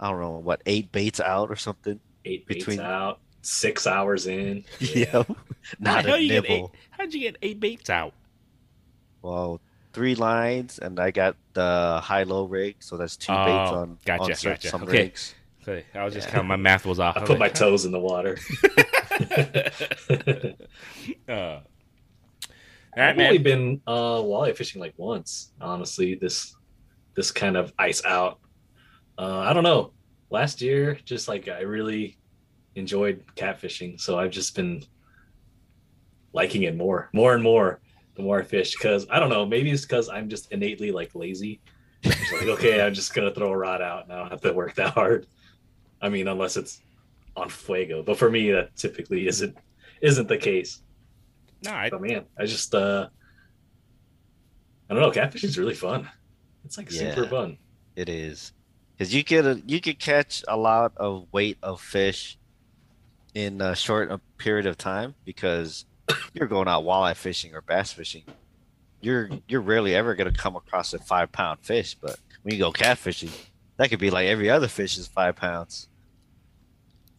[0.00, 4.26] i don't know what eight baits out or something Eight between- baits out, six hours
[4.26, 4.64] in.
[4.80, 5.22] yeah
[5.78, 6.50] not a you get eight?
[6.50, 8.12] nibble How'd you get eight baits out?
[9.22, 9.60] Well
[9.92, 14.22] three lines and i got the high-low rig so that's two baits Oh, on, gotcha,
[14.22, 14.68] on cer- gotcha.
[14.68, 15.04] some Okay.
[15.04, 16.32] rigs Okay, I was just Yeah.
[16.32, 17.16] kind of my math was off.
[17.16, 18.36] I was put my toes in the water.
[21.28, 21.62] uh, all
[22.96, 26.16] I've right, only been uh, walleye fishing like once, honestly.
[26.16, 26.52] This
[27.14, 28.40] this kind of ice out.
[29.16, 29.92] Uh, I don't know.
[30.30, 32.18] Last year, just like I really
[32.74, 34.82] enjoyed catfishing, so I've just been
[36.32, 37.91] liking it more, more and more the
[38.22, 38.74] more fish.
[38.74, 41.60] Because I don't know, maybe it's because I'm just innately like lazy,
[42.02, 44.52] It's like, okay, I'm just gonna throw a rod out and I don't have to
[44.52, 45.26] work that hard.
[46.00, 46.80] I mean, unless it's
[47.36, 48.02] on fuego.
[48.02, 49.56] But for me, that typically isn't
[50.00, 50.82] isn't the case.
[51.64, 53.08] No, I, But man, I just uh
[54.90, 56.08] I don't know, catfishing is really fun.
[56.64, 57.58] It's like super fun.
[57.96, 58.52] It is
[58.92, 62.38] because you get a you could catch a lot of weight of fish
[63.34, 65.86] in a short period of time because
[66.34, 68.24] you're going out walleye fishing or bass fishing.
[69.00, 72.72] You're you're rarely ever gonna come across a five pound fish, but when you go
[72.72, 73.32] catfishing,
[73.76, 75.88] that could be like every other fish is five pounds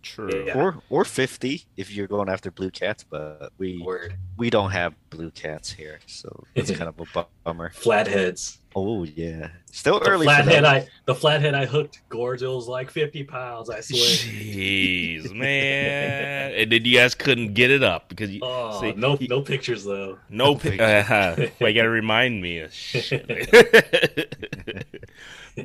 [0.04, 0.46] true.
[0.46, 0.58] Yeah.
[0.58, 3.04] or or fifty if you're going after blue cats.
[3.04, 4.16] But we Word.
[4.38, 7.72] we don't have blue cats here, so it's kind of a bummer.
[7.72, 8.60] Flatheads.
[8.76, 10.26] Oh yeah, still The early.
[10.26, 10.66] Flathead.
[10.66, 14.02] I the flathead I hooked, Gorge, it was like fifty pounds, I swear.
[14.02, 16.54] Jeez, man.
[16.54, 19.42] and then you guys couldn't get it up because you Oh, see, no he- no
[19.42, 20.18] pictures though.
[20.30, 20.56] no.
[20.56, 20.80] pictures.
[20.82, 23.28] Uh, well, you got to remind me of shit.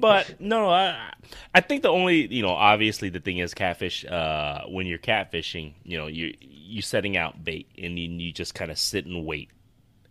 [0.00, 1.12] but no, I,
[1.54, 4.04] I think the only you know obviously the thing is catfish.
[4.04, 8.54] Uh, when you're catfishing, you know you you setting out bait and you, you just
[8.54, 9.50] kind of sit and wait.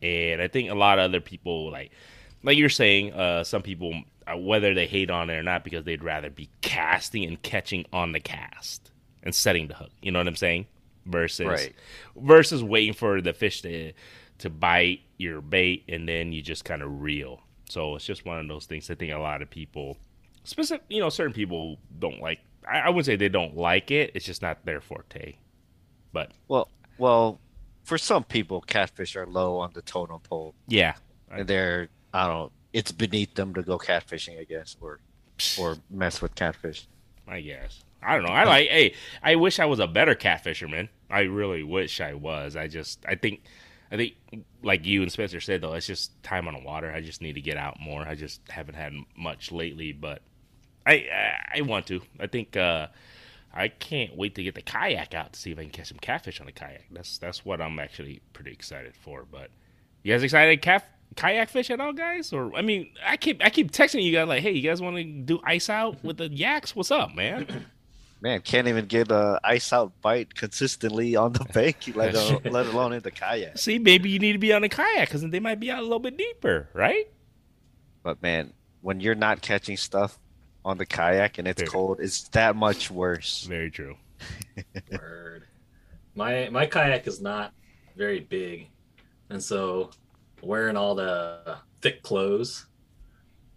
[0.01, 1.91] And I think a lot of other people like
[2.43, 5.85] like you're saying, uh, some people uh, whether they hate on it or not because
[5.85, 8.91] they'd rather be casting and catching on the cast
[9.23, 9.91] and setting the hook.
[10.01, 10.67] You know what I'm saying?
[11.05, 11.73] Versus Right.
[12.15, 13.93] versus waiting for the fish to
[14.39, 17.41] to bite your bait and then you just kind of reel.
[17.69, 18.89] So it's just one of those things.
[18.89, 19.97] I think a lot of people,
[20.43, 22.39] specific, you know, certain people don't like.
[22.69, 24.11] I, I wouldn't say they don't like it.
[24.13, 25.35] It's just not their forte.
[26.13, 27.39] But Well, well,
[27.83, 30.95] for some people, catfish are low on the totem pole, yeah,
[31.31, 32.51] and they're I don't.
[32.73, 34.99] It's beneath them to go catfishing, I guess, or
[35.59, 36.87] or mess with catfish.
[37.27, 37.83] I guess.
[38.01, 38.33] I don't know.
[38.33, 38.69] I like.
[38.69, 40.89] hey, I wish I was a better catfisherman.
[41.11, 42.55] I really wish I was.
[42.55, 43.05] I just.
[43.07, 43.41] I think.
[43.89, 44.15] I think,
[44.63, 46.91] like you and Spencer said, though, it's just time on the water.
[46.91, 48.01] I just need to get out more.
[48.01, 50.21] I just haven't had much lately, but
[50.85, 52.01] I I, I want to.
[52.19, 52.87] I think uh,
[53.53, 55.99] I can't wait to get the kayak out to see if I can catch some
[55.99, 56.87] catfish on the kayak.
[56.91, 59.23] That's that's what I'm actually pretty excited for.
[59.29, 59.51] But
[60.03, 62.31] you guys excited cat kayak fish at all, guys?
[62.31, 64.95] Or I mean, I keep I keep texting you guys like, hey, you guys want
[64.95, 66.75] to do ice out with the yaks?
[66.75, 67.65] What's up, man?
[68.19, 72.65] Man, can't even get a ice out bite consistently on the bank, let alone, let
[72.65, 73.59] alone in the kayak.
[73.59, 75.83] See, maybe you need to be on a kayak because they might be out a
[75.83, 77.05] little bit deeper, right?
[78.01, 80.17] But man, when you're not catching stuff
[80.65, 81.69] on the kayak and it's Dude.
[81.69, 83.43] cold, it's that much worse.
[83.43, 83.95] Very true.
[84.91, 85.43] Word.
[86.15, 87.53] My my kayak is not
[87.95, 88.65] very big,
[89.29, 89.91] and so
[90.41, 92.65] wearing all the thick clothes,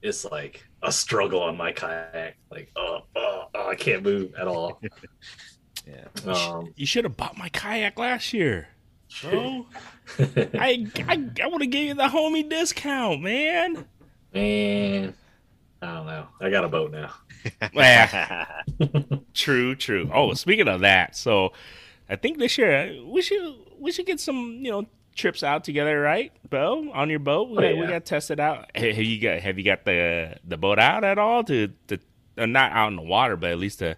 [0.03, 2.37] it's like a struggle on my kayak.
[2.51, 4.81] Like, oh, oh, oh I can't move at all.
[5.87, 6.31] Yeah.
[6.31, 8.69] Um, You should have bought my kayak last year,
[9.23, 9.67] bro.
[10.19, 13.87] I I, I would have gave you the homie discount, man.
[14.33, 15.15] man,
[15.83, 16.27] I don't know.
[16.41, 17.13] I got a boat now.
[19.35, 20.11] True, true.
[20.13, 21.53] Oh, speaking of that, so
[22.09, 24.87] I think this year uh, we should we should get some you know
[25.21, 26.91] trips out together, right, Bo?
[26.93, 28.75] On your boat, we Oh, got we got to test it out.
[28.77, 31.99] Have you got have you got the the boat out at all to to
[32.39, 33.97] uh, not out in the water, but at least to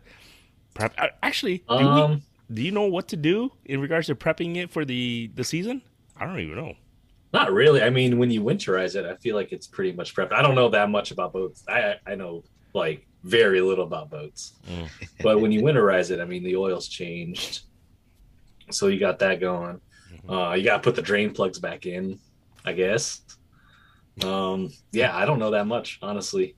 [0.75, 0.93] prep?
[0.99, 4.57] uh, Actually, do, we, Um, do you know what to do in regards to prepping
[4.57, 5.81] it for the the season?
[6.19, 6.75] I don't even know.
[7.33, 7.81] not really.
[7.83, 10.33] I mean, when you winterize it, I feel like it's pretty much prepped.
[10.33, 11.65] I don't know that much about boats.
[11.69, 14.53] I I know like very little about boats.
[14.69, 14.89] Mm.
[15.23, 17.63] but when you winterize it, I mean, the oil's changed,
[18.71, 19.81] so you got that going.
[20.29, 22.19] Uh, you got to put the drain plugs back in,
[22.65, 23.23] I guess.
[24.23, 26.57] Um, yeah, I don't know that much, honestly.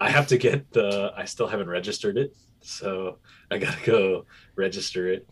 [0.00, 1.12] I have to get the.
[1.16, 3.18] I still haven't registered it, so
[3.50, 4.24] I gotta go
[4.56, 5.28] register it.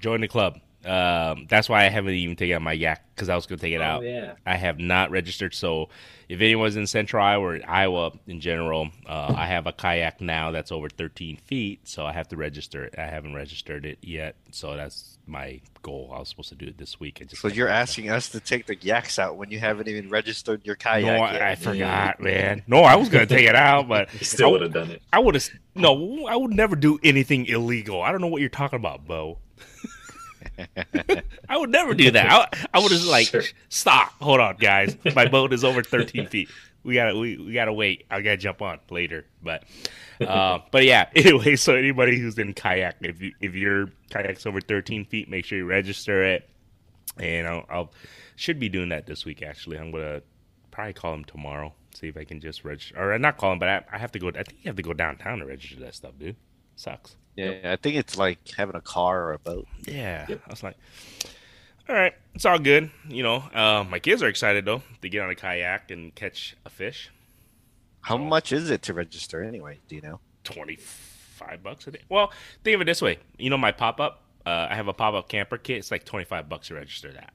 [0.00, 0.60] Join the club.
[0.86, 3.62] Um, that's why I haven't even taken out my yak because I was going to
[3.62, 4.02] take it out.
[4.02, 5.52] Oh yeah, I have not registered.
[5.52, 5.88] So
[6.28, 10.52] if anyone's in Central Iowa or Iowa in general, uh, I have a kayak now
[10.52, 11.88] that's over 13 feet.
[11.88, 12.94] So I have to register it.
[12.96, 14.36] I haven't registered it yet.
[14.52, 16.12] So that's my goal.
[16.14, 17.22] I was supposed to do it this week.
[17.28, 20.64] Just so you're asking us to take the yaks out when you haven't even registered
[20.64, 21.42] your kayak No, I, yet.
[21.42, 22.62] I forgot, man.
[22.66, 25.02] No, I was gonna take it out, but you still I- would have done it.
[25.12, 25.48] I would have.
[25.74, 28.02] No, I would never do anything illegal.
[28.02, 29.38] I don't know what you're talking about, Bo.
[31.48, 32.30] I would never do that.
[32.30, 33.42] I, I would have like Sure.
[33.68, 34.12] stop.
[34.20, 34.96] Hold on, guys.
[35.14, 36.48] My boat is over 13 feet.
[36.82, 38.06] We gotta we, we gotta wait.
[38.10, 39.26] I gotta jump on later.
[39.42, 39.64] But
[40.20, 41.08] uh, but yeah.
[41.14, 45.44] Anyway, so anybody who's in kayak, if you if your kayak's over 13 feet, make
[45.44, 46.48] sure you register it.
[47.18, 47.92] And I'll, I'll
[48.36, 49.42] should be doing that this week.
[49.42, 50.22] Actually, I'm gonna
[50.70, 51.72] probably call him tomorrow.
[51.94, 54.18] See if I can just register, or not call him, but I, I have to
[54.18, 54.28] go.
[54.28, 56.36] I think you have to go downtown to register that stuff, dude.
[56.76, 57.16] Sucks.
[57.36, 59.66] Yeah, I think it's like having a car or a boat.
[59.86, 60.26] Yeah.
[60.28, 60.42] Yep.
[60.46, 60.76] I was like,
[61.88, 62.90] all right, it's all good.
[63.08, 66.56] You know, uh, my kids are excited though to get on a kayak and catch
[66.64, 67.10] a fish.
[68.06, 69.80] How much is it to register anyway?
[69.88, 70.20] Do you know?
[70.44, 72.02] Twenty five bucks a day.
[72.08, 73.18] Well, think of it this way.
[73.36, 74.22] You know my pop up.
[74.46, 75.78] Uh, I have a pop up camper kit.
[75.78, 77.32] It's like twenty five bucks to register that.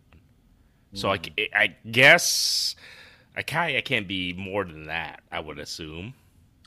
[0.94, 1.50] So I, Mm.
[1.54, 2.76] I guess
[3.36, 5.22] a kayak can't be more than that.
[5.30, 6.14] I would assume.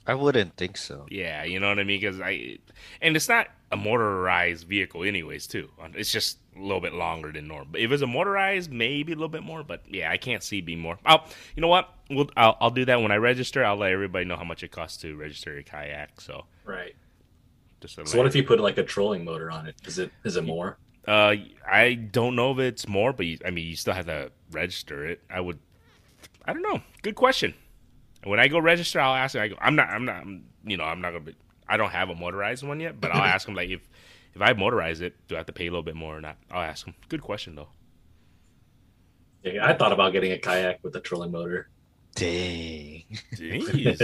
[0.06, 1.06] I wouldn't think so.
[1.10, 2.00] Yeah, you know what I mean?
[2.00, 2.58] Because I,
[3.00, 5.46] and it's not a motorized vehicle, anyways.
[5.46, 7.68] Too, it's just a little bit longer than normal.
[7.72, 9.62] But if it's a motorized, maybe a little bit more.
[9.62, 10.98] But yeah, I can't see being more.
[11.06, 11.18] Oh,
[11.56, 11.88] you know what?
[12.10, 13.64] We'll, I'll, I'll do that when I register.
[13.64, 16.20] I'll let everybody know how much it costs to register a kayak.
[16.20, 16.94] So Right.
[17.80, 19.74] just to So what if you put like a trolling motor on it?
[19.86, 20.76] Is it is it more?
[21.08, 21.34] Uh,
[21.70, 25.06] I don't know if it's more, but you, I mean, you still have to register
[25.06, 25.22] it.
[25.30, 25.58] I would.
[26.46, 26.80] I don't know.
[27.02, 27.54] Good question.
[28.24, 29.34] When I go register, I'll ask.
[29.34, 29.56] Him, I go.
[29.60, 29.88] I'm not.
[29.90, 30.16] I'm not.
[30.16, 31.24] I'm, you know, I'm not gonna.
[31.24, 31.34] Be,
[31.68, 33.88] I don't have a motorized one yet, but I'll ask him like if
[34.34, 36.36] if I motorize it, do I have to pay a little bit more or not?
[36.50, 36.94] I'll ask him.
[37.08, 37.68] Good question though.
[39.42, 41.68] Yeah, I thought about getting a kayak with a trolling motor.
[42.14, 43.04] Dang.
[43.34, 44.00] Jeez.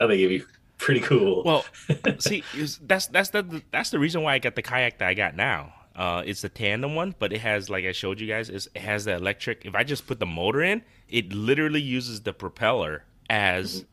[0.00, 0.42] I think it'd be
[0.78, 1.42] pretty cool.
[1.44, 1.64] well,
[2.18, 5.14] see, is- that's that's the that's the reason why I got the kayak that I
[5.14, 5.72] got now.
[5.96, 9.04] Uh, it's the tandem one, but it has, like I showed you guys, it has
[9.04, 9.64] the electric.
[9.64, 13.84] If I just put the motor in, it literally uses the propeller as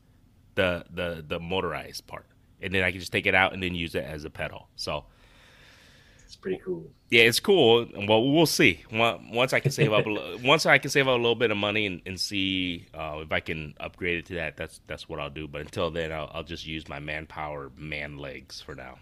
[0.54, 2.26] the the the motorized part,
[2.60, 4.68] and then I can just take it out and then use it as a pedal.
[4.76, 5.04] So
[6.24, 6.90] it's pretty cool.
[7.10, 7.86] yeah, it's cool.
[7.94, 8.82] Well, we'll see.
[8.90, 11.50] Once once I can save up, a once I can save up a little bit
[11.50, 15.08] of money and, and see uh, if I can upgrade it to that, that's that's
[15.08, 15.46] what I'll do.
[15.46, 18.98] But until then, I'll, I'll just use my manpower, man legs for now.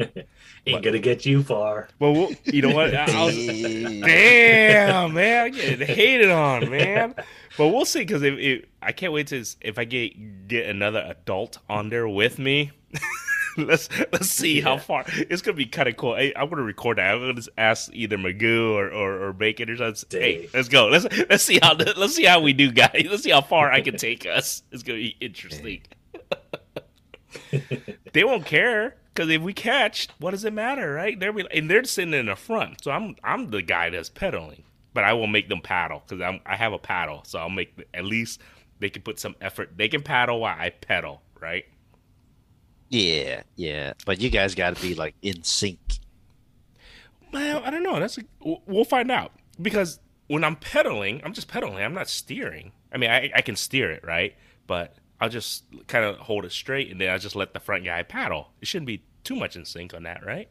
[0.66, 0.82] Ain't What?
[0.82, 1.88] gonna get you far.
[1.98, 2.94] Well, we'll you know what?
[2.94, 4.00] I, I was, Dang.
[4.00, 7.14] damn, man, I'm getting hated on, man.
[7.56, 11.04] But we'll see because if, if I can't wait to if I get get another
[11.06, 12.72] adult on there with me.
[13.56, 16.12] let's let's see how far it's gonna be kind of cool.
[16.12, 17.12] I, I'm gonna record that.
[17.14, 20.20] I'm gonna just ask either Magoo or, or, or Bacon or something.
[20.20, 20.86] Hey, let's go.
[20.88, 23.06] Let's let's see how let's see how we do, guys.
[23.10, 24.62] Let's see how far I can take us.
[24.70, 25.82] It's gonna be interesting.
[28.12, 31.18] they won't care because if we catch, what does it matter, right?
[31.18, 34.62] They're be- and they're sitting in the front, so I'm I'm the guy that's pedaling,
[34.94, 37.72] but I will make them paddle because I'm I have a paddle, so I'll make
[37.94, 38.40] at least
[38.78, 39.72] they can put some effort.
[39.76, 41.64] They can paddle while I pedal, right?
[42.88, 43.92] Yeah, yeah.
[44.04, 45.78] But you guys got to be like in sync.
[47.32, 48.00] Well, I don't know.
[48.00, 51.82] That's a, we'll- we'll find out because when I'm pedaling, I'm just pedaling.
[51.84, 52.72] I'm not steering.
[52.92, 54.34] I mean, I I can steer it, right?
[54.66, 57.84] But I'll just kind of hold it straight, and then I'll just let the front
[57.84, 58.52] guy paddle.
[58.60, 60.48] It shouldn't be too much in sync on that, right?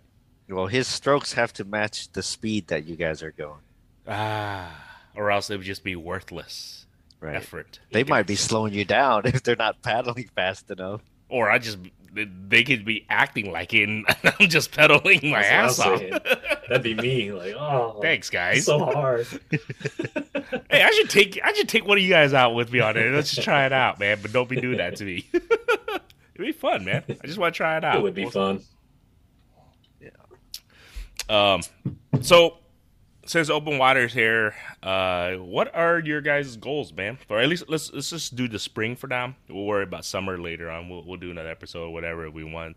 [0.47, 3.61] Well, his strokes have to match the speed that you guys are going.
[4.07, 6.85] Ah, or else it would just be worthless
[7.19, 7.35] Right.
[7.35, 7.79] effort.
[7.91, 11.01] They might be slowing you down if they're not paddling fast enough.
[11.27, 11.77] or I just
[12.13, 14.05] they could be acting like it, and
[14.39, 16.01] I'm just pedaling my That's ass off.
[16.67, 17.31] That'd be me.
[17.31, 18.65] Like, oh, Thanks, guys.
[18.65, 19.27] so hard.
[19.51, 22.97] hey, I should take I should take one of you guys out with me on
[22.97, 23.11] it.
[23.11, 24.19] Let's just try it out, man.
[24.21, 25.27] But don't be doing that to me.
[25.33, 26.01] It'd
[26.37, 27.03] be fun, man.
[27.07, 27.97] I just want to try it out.
[27.97, 28.61] It would be fun.
[29.99, 30.09] Yeah.
[31.29, 31.61] Um,
[32.21, 32.57] so
[33.29, 37.19] since open waters here, uh, what are your guys' goals, man?
[37.29, 39.35] Or at least let's let's just do the spring for now.
[39.47, 40.89] We'll worry about summer later on.
[40.89, 42.75] We'll we'll do another episode, whatever we want.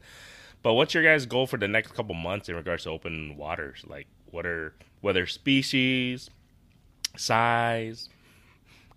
[0.62, 3.82] But what's your guys' goal for the next couple months in regards to open waters?
[3.88, 6.28] Like, what are whether species,
[7.16, 8.10] size,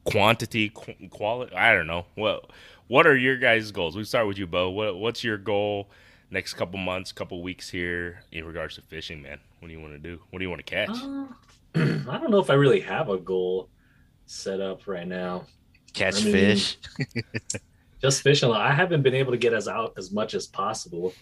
[0.04, 1.56] quantity, qu- quality?
[1.56, 2.06] I don't know.
[2.16, 2.52] What
[2.88, 3.96] what are your guys' goals?
[3.96, 4.72] We start with you, Bo.
[4.72, 5.90] What what's your goal?
[6.36, 9.40] Next couple months, couple weeks here in regards to fishing, man.
[9.60, 10.20] What do you want to do?
[10.32, 10.90] What do you want to catch?
[10.90, 11.28] Uh,
[12.12, 13.70] I don't know if I really have a goal
[14.26, 15.46] set up right now.
[15.94, 16.78] Catch I mean- fish.
[18.02, 18.52] Just fishing.
[18.52, 21.14] I haven't been able to get as out as much as possible,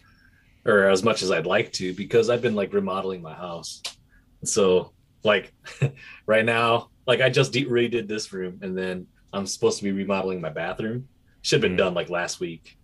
[0.66, 3.84] or as much as I'd like to, because I've been like remodeling my house.
[4.44, 5.54] So, like,
[6.26, 9.92] right now, like I just de- redid this room, and then I'm supposed to be
[9.92, 11.08] remodeling my bathroom.
[11.44, 11.86] Should have been Mhm.
[11.86, 12.76] done like last week,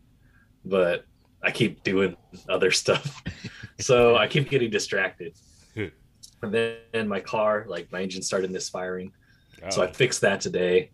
[0.63, 1.05] but
[1.41, 2.15] I keep doing
[2.47, 3.21] other stuff,
[3.79, 5.35] so I keep getting distracted.
[5.75, 6.53] and
[6.91, 9.11] then my car, like my engine started misfiring.
[9.69, 10.91] So I Oh, fixed that today,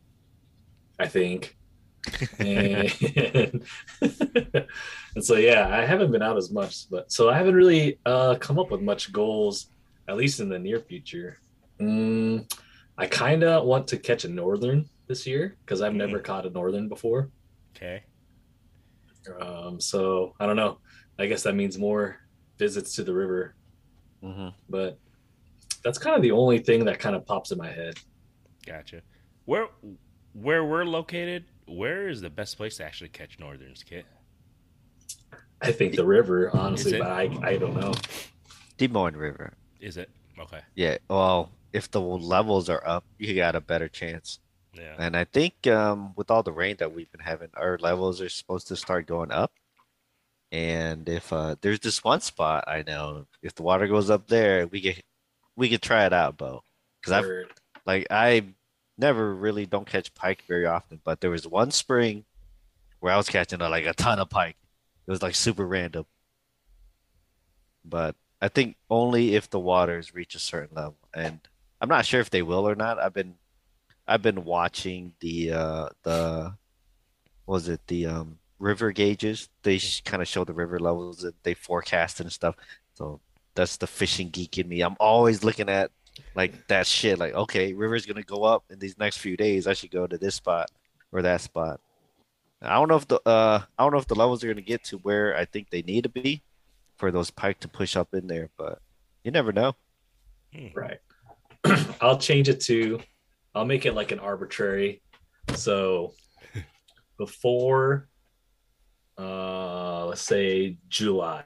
[1.00, 1.56] I think.
[2.40, 2.92] and,
[4.02, 8.36] and so yeah, I haven't been out as much, but so I haven't really uh,
[8.40, 9.68] come up with much goals,
[10.08, 11.38] at least in the near future.
[11.82, 12.52] Mm,
[12.98, 16.50] I kind of want to catch a northern this year because I've never caught a
[16.50, 17.30] northern before.
[17.76, 18.04] okay.
[19.42, 20.80] Um, so I don't know.
[21.18, 22.18] I guess that means more
[22.58, 23.56] visits to the river,
[24.22, 24.98] hmm but
[25.84, 27.96] that's kind of the only thing that kind of pops in my head.
[28.66, 29.02] Gotcha.
[29.46, 29.68] Where
[30.34, 34.06] where we're located, where is the best place to actually catch northerns, Kit?
[35.62, 37.94] I think the river, honestly, but I, I don't know.
[38.78, 39.54] Des Moines River.
[39.80, 40.10] Is it?
[40.38, 40.60] Okay.
[40.76, 40.98] Yeah.
[41.10, 44.40] Well, if the levels are up, you got a better chance.
[44.74, 44.96] Yeah.
[44.98, 48.30] And I think um, with all the rain that we've been having, our levels are
[48.30, 49.54] supposed to start going up.
[50.56, 54.68] And if uh, there's this one spot I know, if the water goes up there,
[54.68, 55.04] we get
[55.58, 56.64] we could try it out, Bo.
[57.02, 57.52] Because I've Word.
[57.86, 58.46] like I
[58.98, 62.24] never really don't catch pike very often, but there was one spring
[63.02, 64.56] where I was catching uh, like a ton of pike.
[65.06, 66.06] It was like super random.
[67.84, 71.42] But I think only if the waters reach a certain level, and
[71.82, 72.98] I'm not sure if they will or not.
[72.98, 73.36] I've been
[74.08, 76.54] I've been watching the uh the
[77.44, 79.50] what was it the um river gauges.
[79.64, 82.56] They sh- kind of show the river levels that they forecast and stuff.
[82.94, 83.20] So
[83.56, 84.82] that's the fishing geek in me.
[84.82, 85.92] I'm always looking at
[86.36, 87.20] like that shit.
[87.20, 89.68] Like, okay, river's gonna go up in these next few days.
[89.68, 90.70] I should go to this spot
[91.12, 91.80] or that spot.
[92.62, 94.84] I don't know if the uh I don't know if the levels are gonna get
[94.86, 96.42] to where I think they need to be
[96.98, 98.80] for those pike to push up in there, but
[99.24, 99.76] you never know.
[100.74, 101.00] Right.
[102.02, 103.00] I'll change it to,
[103.54, 105.02] I'll make it like an arbitrary.
[105.56, 106.14] So
[107.18, 108.08] before,
[109.18, 111.44] uh, let's say July,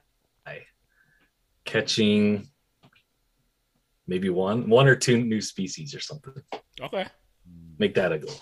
[1.66, 2.48] catching
[4.08, 6.34] maybe one, one or two new species or something.
[6.82, 7.06] Okay.
[7.78, 8.34] Make that a goal.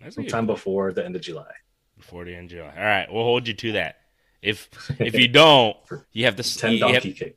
[0.00, 1.50] That's good Sometime before the end of July.
[1.96, 2.74] before the end of July.
[2.76, 3.96] All right, we'll hold you to that.
[4.40, 4.68] If
[5.00, 5.76] if you don't,
[6.12, 7.34] you have to Ten you have- donkey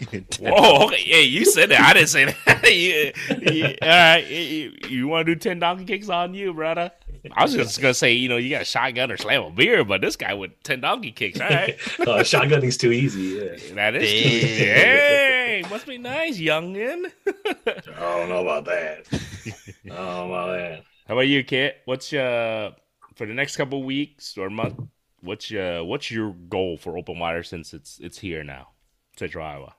[0.00, 0.36] kicks.
[0.40, 1.80] Whoa, okay, yeah, you said that.
[1.80, 2.64] I didn't say that.
[2.72, 3.12] you,
[3.52, 6.90] you- all right, you, you want to do ten donkey kicks on you, brother?
[7.32, 9.82] I was just gonna say, you know, you got a shotgun or slam a beer,
[9.84, 11.40] but this guy with ten donkey kicks.
[11.40, 13.22] All right, oh, shotgunning's too easy.
[13.22, 13.74] Yeah.
[13.74, 14.58] that is.
[14.58, 14.76] Damn.
[14.76, 17.10] Hey, must be nice, youngin.
[17.26, 19.06] I don't know about that.
[19.12, 20.84] I don't know about that.
[21.08, 21.76] How about you, Kit?
[21.86, 22.72] What's uh
[23.14, 24.80] for the next couple weeks or month?
[25.20, 28.68] What's uh what's your goal for open water since it's it's here now,
[29.16, 29.74] Central Iowa?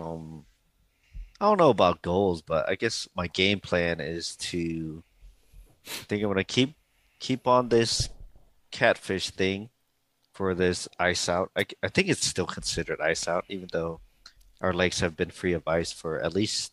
[0.00, 0.44] Um,
[1.40, 5.02] I don't know about goals, but I guess my game plan is to.
[5.86, 6.74] I think I'm gonna keep
[7.18, 8.08] keep on this
[8.70, 9.70] catfish thing
[10.32, 11.50] for this ice out.
[11.56, 14.00] I, I think it's still considered ice out, even though
[14.60, 16.72] our lakes have been free of ice for at least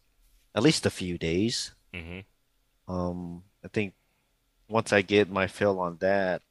[0.56, 1.72] at least a few days.
[1.94, 2.94] Mm-hmm.
[2.94, 3.94] Um, I think
[4.70, 6.42] once I get my fill on that,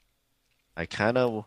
[0.76, 1.44] I kind of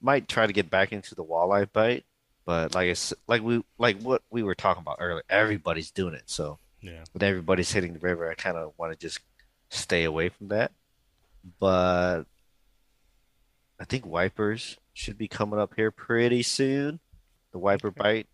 [0.00, 2.04] might try to get back into the walleye bite.
[2.48, 6.22] But like it's like we like what we were talking about earlier, everybody's doing it.
[6.30, 7.04] So Yeah.
[7.12, 9.20] when everybody's hitting the river, I kind of want to just
[9.68, 10.72] stay away from that.
[11.60, 12.22] But
[13.78, 17.00] I think wipers should be coming up here pretty soon.
[17.52, 18.28] The wiper bite.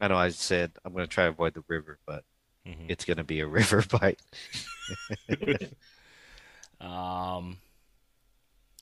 [0.00, 2.24] I know I said I'm going to try to avoid the river, but
[2.66, 2.86] Mm-hmm.
[2.88, 4.20] it's going to be a river bite.
[6.80, 7.58] Um,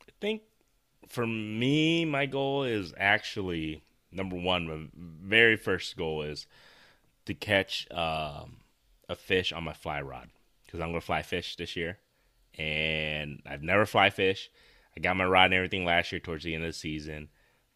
[0.09, 0.41] I think
[1.09, 4.67] for me, my goal is actually number one.
[4.67, 6.47] My very first goal is
[7.27, 8.59] to catch um,
[9.09, 10.31] a fish on my fly rod
[10.65, 11.99] because I'm gonna fly fish this year,
[12.57, 14.51] and I've never fly fish.
[14.97, 17.29] I got my rod and everything last year towards the end of the season,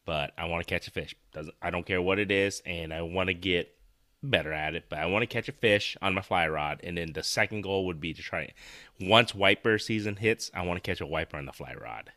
[0.05, 1.15] but I want to catch a fish.
[1.33, 3.75] Doesn't I don't care what it is, and I want to get
[4.23, 4.87] better at it.
[4.89, 7.63] But I want to catch a fish on my fly rod, and then the second
[7.63, 8.53] goal would be to try.
[9.01, 12.13] Once wiper season hits, I want to catch a wiper on the fly rod.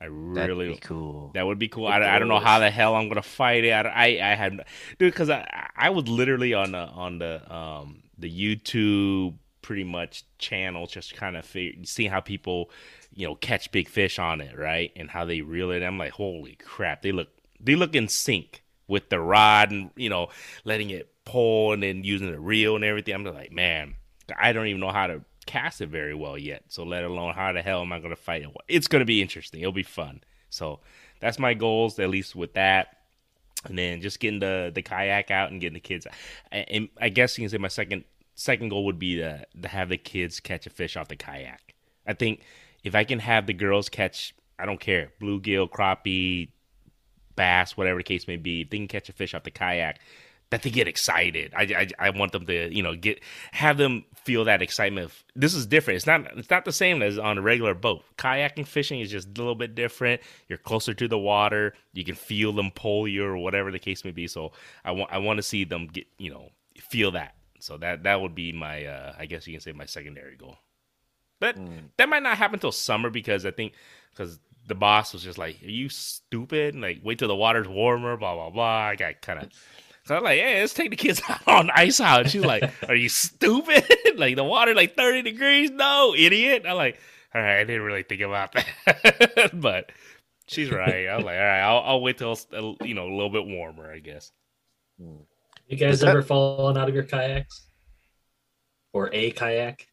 [0.00, 1.30] I really That'd cool.
[1.34, 1.86] that would be cool.
[1.86, 3.70] I, I don't know how the hell I'm gonna fight it.
[3.70, 4.64] I I, I had
[4.98, 10.24] dude because I I was literally on the on the um the YouTube pretty much
[10.38, 12.70] channel just kind of fig- seeing how people
[13.14, 15.82] you know catch big fish on it right and how they reel it.
[15.82, 17.28] I'm like holy crap they look
[17.60, 20.28] they look in sync with the rod and you know
[20.64, 23.14] letting it pull and then using the reel and everything.
[23.14, 23.94] I'm like man
[24.38, 26.64] I don't even know how to cast it very well yet.
[26.68, 28.48] So let alone how the hell am I going to fight it?
[28.68, 29.60] It's going to be interesting.
[29.60, 30.22] It'll be fun.
[30.50, 30.80] So
[31.20, 32.88] that's my goals, at least with that.
[33.64, 36.06] And then just getting the the kayak out and getting the kids.
[36.52, 38.04] And I guess you can say my second
[38.34, 41.74] second goal would be to to have the kids catch a fish off the kayak.
[42.06, 42.42] I think
[42.82, 46.50] if I can have the girls catch, I don't care, bluegill, crappie,
[47.36, 49.98] bass, whatever the case may be, if they can catch a fish off the kayak,
[50.50, 51.52] that they get excited.
[51.56, 53.20] I, I, I want them to you know get
[53.52, 55.10] have them feel that excitement.
[55.34, 55.96] This is different.
[55.96, 58.04] It's not it's not the same as on a regular boat.
[58.18, 60.20] Kayaking fishing is just a little bit different.
[60.48, 61.74] You're closer to the water.
[61.92, 64.26] You can feel them pull you or whatever the case may be.
[64.28, 64.52] So
[64.84, 67.34] I want I want to see them get you know feel that.
[67.60, 70.58] So that that would be my uh, I guess you can say my secondary goal.
[71.40, 71.88] But Mm.
[71.96, 73.72] that might not happen till summer because I think
[74.10, 76.74] because the boss was just like, "Are you stupid?
[76.74, 78.64] Like, wait till the water's warmer." Blah blah blah.
[78.88, 79.50] I got kind of.
[80.04, 82.22] So I'm like, yeah, let's take the kids out on ice out.
[82.22, 83.84] And she's like, are you stupid?
[84.16, 85.70] like the water like 30 degrees?
[85.70, 86.64] No, idiot.
[86.68, 86.98] I'm like,
[87.34, 89.50] all right, I didn't really think about that.
[89.54, 89.90] but
[90.46, 91.08] she's right.
[91.08, 92.46] I was like, all right, I'll, I'll wait till it's,
[92.82, 94.30] you know, a little bit warmer, I guess.
[94.98, 97.66] You guys that- ever fallen out of your kayaks?
[98.92, 99.88] Or a kayak?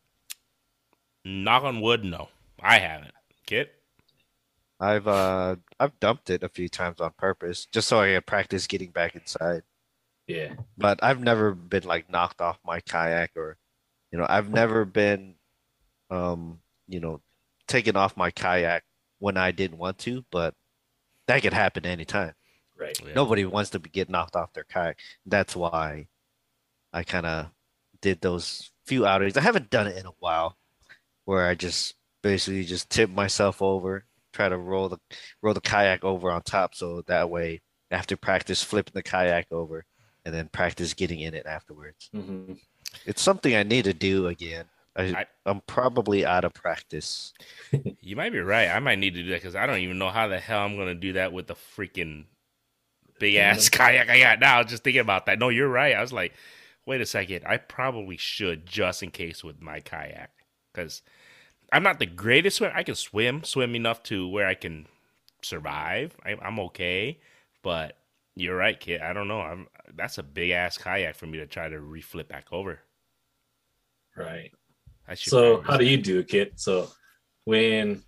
[1.26, 2.30] Knock on wood, no,
[2.62, 3.14] I haven't.
[3.48, 3.72] Kit,
[4.80, 8.68] I've uh I've dumped it a few times on purpose just so I can practice
[8.68, 9.64] getting back inside.
[10.32, 10.54] Yeah.
[10.78, 13.58] But I've never been like knocked off my kayak or
[14.12, 15.36] you know, I've never been
[16.10, 17.22] um, you know,
[17.68, 18.84] taken off my kayak
[19.20, 20.54] when I didn't want to, but
[21.28, 22.34] that could happen anytime.
[22.78, 23.00] Right.
[23.00, 23.14] Yeah.
[23.14, 25.00] Nobody wants to be, get knocked off their kayak.
[25.26, 26.08] That's why
[26.92, 27.48] I kind of
[28.02, 29.38] did those few outings.
[29.38, 30.58] I haven't done it in a while,
[31.26, 34.98] where I just basically just tip myself over, try to roll the
[35.42, 37.62] roll the kayak over on top, so that way
[37.92, 39.86] after practice flipping the kayak over,
[40.26, 42.12] and then practice getting in it afterwards.
[42.14, 42.54] hmm
[43.06, 44.66] It's something I need to do again.
[44.96, 47.34] I, I'm probably out of practice.
[48.02, 48.70] you might be right.
[48.70, 50.78] I might need to do that because I don't even know how the hell I'm
[50.78, 52.26] gonna do that with the freaking
[53.20, 54.64] big ass kayak I got now.
[54.64, 55.40] Just thinking about that.
[55.40, 55.96] No, you're right.
[55.96, 56.34] I was like,
[56.86, 57.46] wait a second.
[57.46, 60.32] I probably should just in case with my kayak
[60.74, 61.02] because
[61.72, 62.76] I'm not the greatest swimmer.
[62.76, 64.88] I can swim, swim enough to where I can
[65.42, 66.16] survive.
[66.26, 67.20] I, I'm okay,
[67.64, 67.98] but
[68.36, 69.02] you're right, kid.
[69.02, 69.42] I don't know.
[69.42, 72.80] I'm that's a big ass kayak for me to try to reflip back over.
[74.16, 74.52] Right.
[75.16, 76.54] So practice how do you do it, Kit?
[76.56, 76.88] So
[77.46, 78.02] when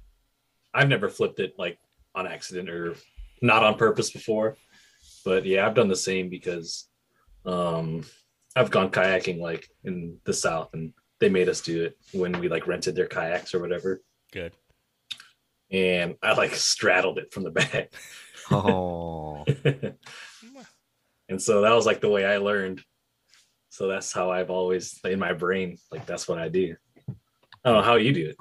[0.73, 1.77] I've never flipped it like
[2.15, 2.95] on accident or
[3.41, 4.57] not on purpose before,
[5.25, 6.87] but yeah, I've done the same because
[7.45, 8.03] um
[8.55, 12.47] I've gone kayaking like in the south and they made us do it when we
[12.47, 14.01] like rented their kayaks or whatever.
[14.31, 14.53] good?
[15.71, 17.91] And I like straddled it from the back.
[18.51, 19.45] Oh,
[21.29, 22.81] and so that was like the way I learned.
[23.69, 26.75] So that's how I've always in my brain, like that's what I do.
[27.09, 28.37] I don't know how you do it.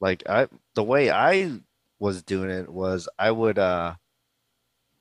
[0.00, 1.60] like I the way I
[2.00, 3.94] was doing it was I would uh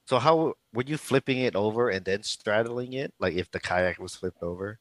[0.08, 4.00] so how were you flipping it over and then straddling it like if the kayak
[4.00, 4.80] was flipped over?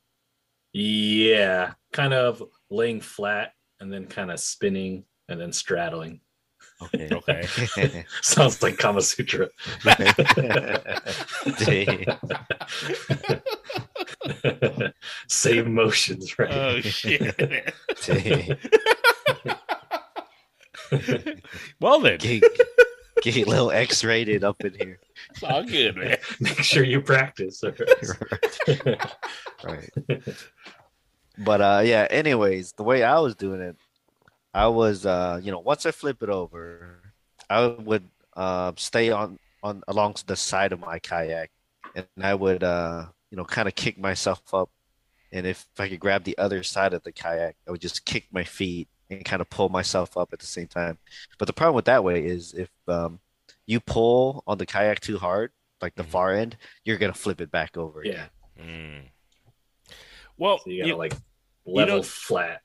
[0.73, 6.21] Yeah, kind of laying flat and then kind of spinning and then straddling.
[6.83, 7.09] Okay.
[7.21, 8.05] Okay.
[8.23, 9.49] Sounds like Kama Sutra.
[15.29, 16.53] Same motions, right?
[16.53, 17.35] Oh shit!
[21.81, 22.43] Well then, Get,
[23.23, 24.99] get a little X-rated up in here.
[25.31, 26.17] it's all good, man.
[26.41, 27.63] Make sure you practice.
[29.65, 29.91] right.
[31.39, 33.77] But uh yeah, anyways, the way I was doing it,
[34.53, 37.03] I was uh, you know, once I flip it over,
[37.49, 41.51] I would uh stay on on along the side of my kayak
[41.95, 44.71] and I would uh, you know, kind of kick myself up.
[45.33, 48.27] And if I could grab the other side of the kayak, I would just kick
[48.33, 50.99] my feet and kind of pull myself up at the same time.
[51.39, 53.21] But the problem with that way is if um
[53.67, 56.11] you pull on the kayak too hard, like the Mhm.
[56.11, 58.03] far end, you're gonna flip it back over.
[58.05, 58.27] yeah.
[58.59, 59.09] Mm.
[60.37, 61.15] Well, So you gotta you- like
[61.65, 62.63] level know- flat.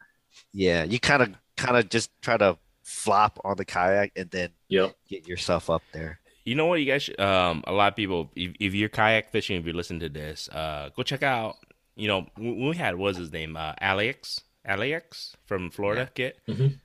[0.52, 4.50] Yeah, you kind of kind of just try to flop on the kayak and then
[4.70, 4.96] Yep.
[5.10, 6.20] get yourself up there.
[6.44, 7.04] You know what, you guys?
[7.04, 10.10] should- Um, a lot of people, if, if you're kayak fishing, if you listen to
[10.10, 11.56] this, uh, go check out.
[11.96, 16.38] You know, when we had what was his name, uh, Alex, Alex from Florida, get,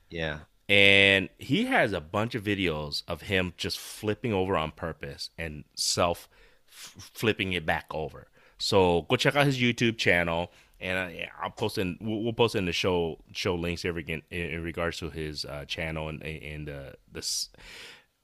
[0.09, 0.39] Yeah.
[0.69, 5.65] and he has a bunch of videos of him just flipping over on purpose and
[5.75, 6.29] self
[6.69, 8.27] f- flipping it back over.
[8.57, 10.51] So go check out his YouTube channel,
[10.81, 11.97] and uh, I'll post in.
[12.01, 15.65] We'll, we'll post in the show show links every in, in regards to his uh,
[15.65, 17.49] channel and and uh, this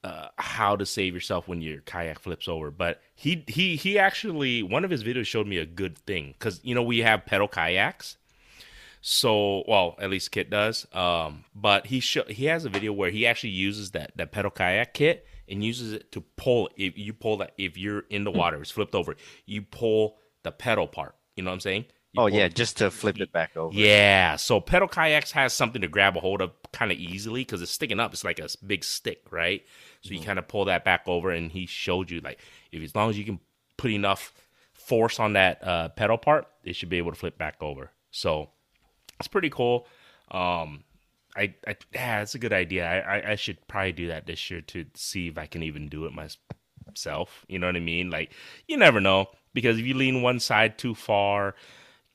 [0.04, 2.72] uh, how to save yourself when your kayak flips over.
[2.72, 6.60] But he he he actually one of his videos showed me a good thing because
[6.64, 8.18] you know we have pedal kayaks.
[9.02, 10.88] So well, at least Kit does.
[10.94, 14.94] Um, but he he has a video where he actually uses that that pedal kayak
[14.94, 16.70] kit and uses it to pull.
[16.76, 19.16] If you pull that, if you're in the water, it's flipped over.
[19.46, 21.16] You pull the pedal part.
[21.36, 21.86] You know what I'm saying?
[22.18, 23.74] Oh yeah, just to flip it back over.
[23.76, 24.36] yeah.
[24.36, 27.72] So pedal kayaks has something to grab a hold of kind of easily because it's
[27.72, 28.14] sticking up.
[28.14, 29.64] It's like a big stick, right?
[30.02, 32.40] So you kind of pull that back over, and he showed you like
[32.72, 33.40] if as long as you can
[33.78, 34.34] put enough
[34.74, 37.92] force on that uh, pedal part, it should be able to flip back over.
[38.12, 38.50] So
[39.20, 39.86] it's pretty cool.
[40.32, 40.84] Um,
[41.36, 42.90] I, I yeah, that's a good idea.
[42.90, 45.88] I, I I should probably do that this year to see if I can even
[45.88, 47.46] do it myself.
[47.48, 48.10] You know what I mean?
[48.10, 48.32] Like
[48.68, 51.56] you never know because if you lean one side too far,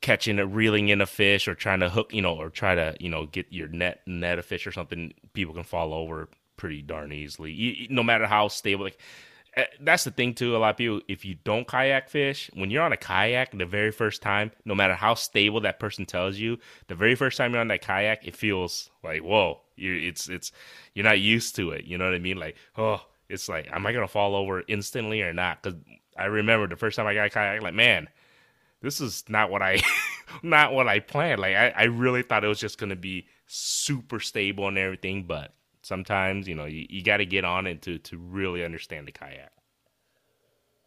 [0.03, 2.95] catching a reeling in a fish or trying to hook, you know, or try to
[3.01, 6.83] you know get your net net a fish or something, people can fall over pretty
[6.83, 7.53] darn easily.
[7.53, 8.99] You, no matter how stable, like
[9.57, 10.57] eh, that's the thing too.
[10.57, 13.65] A lot of people, if you don't kayak fish, when you're on a kayak the
[13.65, 17.53] very first time, no matter how stable that person tells you, the very first time
[17.53, 20.53] you're on that kayak, it feels like whoa, you're, it's it's
[20.95, 21.85] you're not used to it.
[21.85, 22.39] You know what I mean?
[22.39, 25.63] Like oh, it's like am I gonna fall over instantly or not?
[25.63, 25.79] Because
[26.19, 28.09] I remember the first time I got a kayak, like man,
[28.83, 29.81] this is not what I
[30.43, 31.41] not what I planned.
[31.41, 35.55] Like I, I really thought it was just gonna be super stable and everything, but
[35.83, 39.13] sometimes you know you, you got to get on it to to really understand the
[39.13, 39.53] kayak.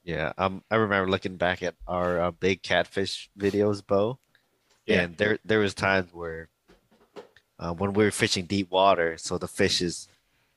[0.04, 4.20] Yeah, um, I remember looking back at our uh, big catfish videos, Bo,
[4.86, 5.02] Yeah.
[5.02, 6.50] and there there was times where
[7.58, 10.08] uh, when we were fishing deep water, so the fish is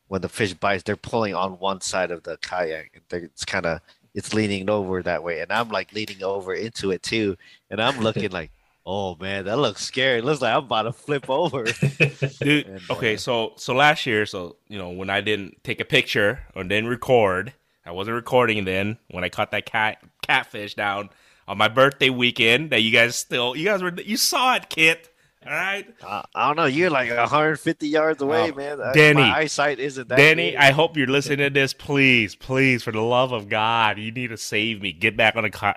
[0.09, 3.67] when the fish bites, they're pulling on one side of the kayak, and it's kind
[3.67, 3.81] of
[4.19, 7.37] it's leaning over that way, and I'm like leaning over into it too,
[7.71, 8.51] and I'm looking like,
[8.85, 10.19] oh man, that looks scary.
[10.19, 11.65] It looks like I'm about to flip over.
[12.41, 15.79] Dude, And, okay, uh, so so last year, so you know when I didn't take
[15.79, 17.53] a picture or didn't record,
[17.87, 21.11] I wasn't recording then when I caught that cat catfish down
[21.47, 22.71] on my birthday weekend.
[22.71, 25.15] That you guys still, you guys were, you saw it, Kit.
[25.49, 26.67] All right, I, I don't know.
[26.67, 28.81] You're like 150 yards away, Oh, man.
[28.81, 29.21] I- Danny.
[29.23, 30.17] my eyesight isn't that.
[30.19, 30.59] Danny, good.
[30.61, 31.73] I hope you're listening to this.
[31.73, 34.93] Please, please, for the love of God, you need to save me.
[34.93, 35.73] Get back on a co-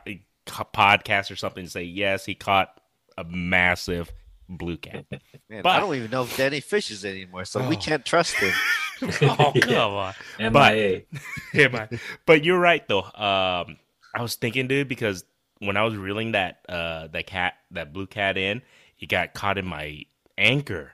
[0.45, 1.61] co- podcast or something.
[1.63, 2.69] and Say yes, he caught
[3.17, 4.11] a massive
[4.49, 5.05] blue cat.
[5.09, 5.22] Man,
[5.63, 7.80] but- I don't even know if Danny fishes anymore, so we Oh.
[7.80, 8.53] can't trust him.
[9.22, 10.13] oh come on.
[10.38, 11.03] MIA.
[11.53, 11.99] yeah, man.
[12.26, 13.03] But you're right though.
[13.03, 13.78] Um,
[14.13, 15.24] I was thinking, dude, because
[15.59, 18.61] when I was reeling that uh that cat that blue cat in,
[19.02, 20.06] it got caught in my
[20.38, 20.93] anchor,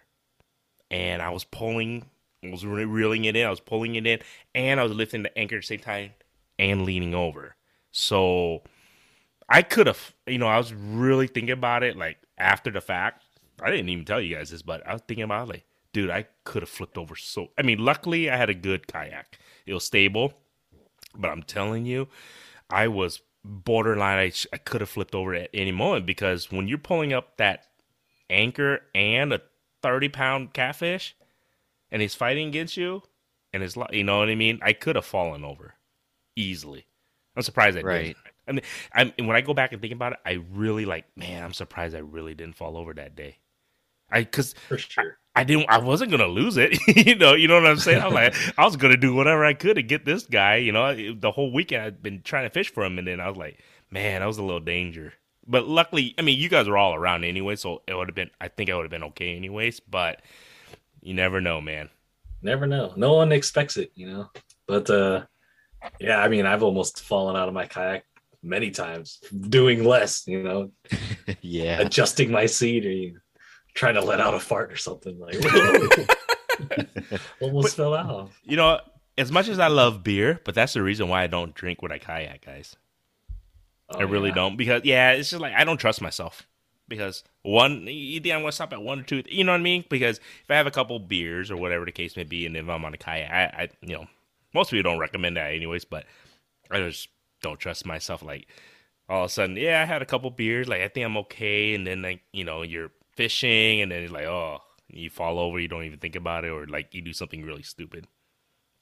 [0.90, 2.06] and I was pulling,
[2.44, 4.20] I was re- reeling it in, I was pulling it in,
[4.56, 6.12] and I was lifting the anchor at the same time
[6.58, 7.56] and leaning over.
[7.92, 8.64] So
[9.50, 13.24] I could have, you know, I was really thinking about it like after the fact.
[13.62, 16.10] I didn't even tell you guys this, but I was thinking about it, like, dude,
[16.10, 17.50] I could have flipped over so.
[17.58, 19.40] I mean, luckily I had a good kayak.
[19.66, 20.34] It was stable,
[21.16, 22.08] but I'm telling you,
[22.70, 24.20] I was borderline.
[24.20, 27.66] I, I could have flipped over at any moment because when you're pulling up that
[28.30, 29.42] anchor and a
[29.84, 31.16] 30 pound catfish,
[31.92, 33.04] and he's fighting against you,
[33.54, 34.60] and it's like, you know what I mean?
[34.62, 35.76] I could have fallen over
[36.36, 36.86] easily.
[37.36, 38.18] I'm surprised I didn't.
[38.48, 38.62] I mean,
[38.94, 41.54] I'm, and when I go back and think about it, I really like, man, I'm
[41.54, 43.38] surprised I really didn't fall over that day.
[44.10, 45.18] I, cause For sure.
[45.36, 45.70] I didn't.
[45.70, 46.80] I wasn't gonna lose it.
[47.06, 47.36] you know.
[47.36, 48.02] You know what I'm saying?
[48.02, 50.56] I was like, I was gonna do whatever I could to get this guy.
[50.56, 53.28] You know, the whole weekend I'd been trying to fish for him, and then I
[53.30, 53.60] was like,
[53.92, 55.14] man, that was a little danger.
[55.48, 58.32] But luckily, I mean, you guys were all around anyway, so it would have been.
[58.42, 59.80] I think I would have been okay anyways.
[59.80, 60.22] But
[61.02, 61.90] you never know, man.
[62.42, 62.94] Never know.
[62.96, 64.30] No one expects it, you know.
[64.68, 65.26] But uh
[66.00, 68.04] yeah, I mean, I've almost fallen out of my kayak
[68.44, 69.20] many times,
[69.50, 70.72] doing less, you know,
[71.42, 71.80] yeah.
[71.80, 73.20] adjusting my seat or you
[73.74, 75.36] trying to let out a fart or something like
[77.42, 78.32] almost fell out.
[78.44, 78.80] You know,
[79.18, 81.92] as much as I love beer, but that's the reason why I don't drink when
[81.92, 82.76] I kayak, guys.
[83.90, 84.32] Oh, I really yeah.
[84.32, 86.48] don't because yeah, it's just like I don't trust myself
[86.88, 89.64] because one, you think I'm gonna stop at one or two, you know what I
[89.64, 89.86] mean?
[89.90, 92.68] Because if I have a couple beers or whatever the case may be, and if
[92.70, 94.08] I'm on a kayak, I, I you know,
[94.54, 96.06] most people don't recommend that anyways, but
[96.72, 97.10] I just
[97.42, 98.24] don't trust myself.
[98.24, 98.48] Like
[99.10, 101.76] all of a sudden, yeah, I had a couple beers, like I think I'm okay,
[101.76, 105.60] and then like you know you're fishing, and then it's like oh, you fall over,
[105.60, 108.08] you don't even think about it, or like you do something really stupid.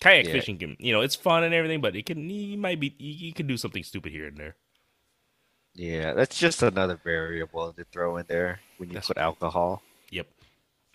[0.01, 0.31] Kayak Yeah.
[0.31, 3.27] fishing can, you know, it's fun and everything, but it can, you might be, you,
[3.29, 4.55] you can do something stupid here and there.
[5.75, 9.81] Yeah, that's just another variable to throw in there when you That's- put alcohol.
[10.09, 10.27] Yep.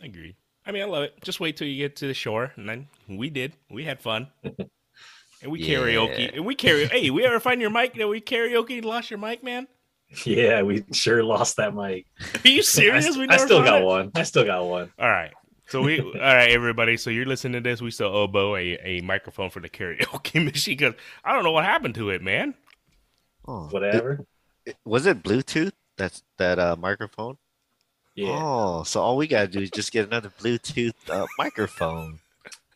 [0.03, 0.37] Agreed.
[0.67, 1.21] I mean, I love it.
[1.23, 3.53] Just wait till you get to the shore, and then we did.
[3.71, 6.35] We had fun, and we karaoke.
[6.35, 6.87] And we carry.
[6.87, 9.67] hey, we ever find your mic that we karaoke and lost your mic, man?
[10.25, 12.07] Yeah, we sure lost that mic.
[12.45, 13.15] Are you serious?
[13.15, 13.85] I, we I still got it?
[13.85, 14.11] one.
[14.17, 14.91] I still got one.
[14.99, 15.31] All right.
[15.69, 16.97] So we, all right, everybody.
[16.97, 17.81] So you're listening to this.
[17.81, 21.53] We still owe Bo a, a microphone for the karaoke machine because I don't know
[21.53, 22.55] what happened to it, man.
[23.47, 24.25] Oh, Whatever.
[24.67, 25.73] It- was it Bluetooth?
[25.97, 27.37] That's that uh, microphone.
[28.15, 28.39] Yeah.
[28.43, 32.19] Oh, so all we gotta do is just get another Bluetooth uh, microphone.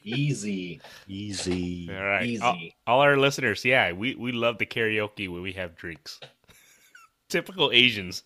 [0.03, 0.80] Easy.
[1.09, 1.89] Easy.
[1.91, 2.43] All right, Easy.
[2.43, 6.20] all, all our listeners, yeah, we we love the karaoke when we have drinks.
[7.30, 8.22] Typical Asians.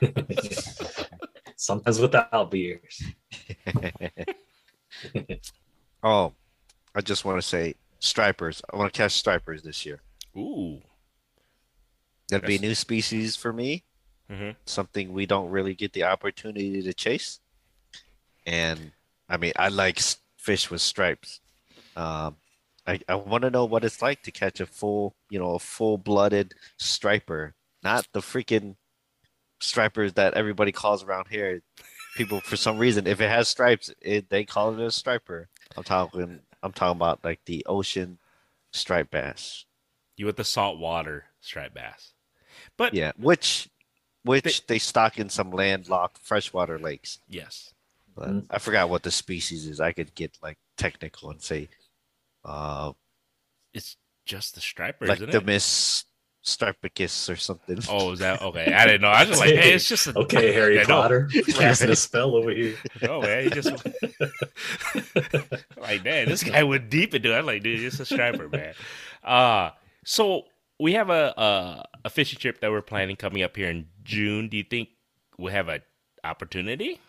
[1.56, 3.02] Sometimes without beers.
[6.02, 6.32] Oh,
[6.94, 8.62] I just want to say stripers.
[8.72, 10.00] I want to catch stripers this year.
[10.36, 10.80] Ooh.
[12.28, 13.84] That'd be a new species for me.
[14.30, 14.56] Mhm.
[14.66, 17.40] Something we don't really get the opportunity to chase.
[18.46, 18.92] And
[19.28, 20.00] I mean, I like
[20.36, 21.40] fish with stripes.
[21.96, 22.36] Um,
[22.86, 25.58] I, I want to know what it's like to catch a full, you know, a
[25.58, 28.76] full-blooded striper, not the freaking
[29.60, 31.62] stripers that everybody calls around here.
[32.16, 35.48] People, for some reason, if it has stripes, it, they call it a striper.
[35.76, 38.18] I'm talking, I'm talking about like the ocean
[38.72, 39.66] striped bass.
[40.16, 42.14] You with the saltwater striped bass.
[42.78, 43.68] But Yeah, which
[44.24, 47.18] which they stock in some landlocked freshwater lakes.
[47.28, 47.74] yes.
[48.14, 48.46] But Mhm.
[48.50, 49.80] I forgot what the species is.
[49.80, 51.68] I could get like technical and say,
[52.44, 52.92] uh,
[53.74, 55.44] It's just the striper, like isn't the it?
[55.46, 56.04] miss
[56.44, 57.78] Stripicus or something.
[57.88, 58.72] Oh, is that okay?
[58.72, 59.08] I didn't know.
[59.08, 61.00] I was just like, hey, it's just a, Okay, Harry I know.
[61.02, 62.74] Potter, casting a spell over here.
[63.02, 63.70] No, man, he just
[65.80, 67.38] like man, this guy went deep into it.
[67.38, 68.74] I'm like, dude, it's a striper, man.
[69.22, 69.70] Uh
[70.04, 70.44] so
[70.78, 74.48] we have a, a a fishing trip that we're planning coming up here in June.
[74.48, 74.90] Do you think
[75.38, 75.80] we have a
[76.24, 77.00] opportunity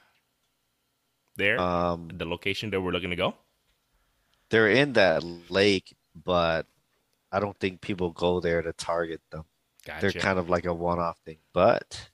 [1.35, 1.59] there?
[1.59, 3.35] Um, the location that we're looking to go?
[4.49, 6.65] they're in that lake, but
[7.31, 9.45] I don't think people go there to target them.
[9.85, 10.01] Gotcha.
[10.01, 11.37] They're kind of like a one-off thing.
[11.53, 12.09] But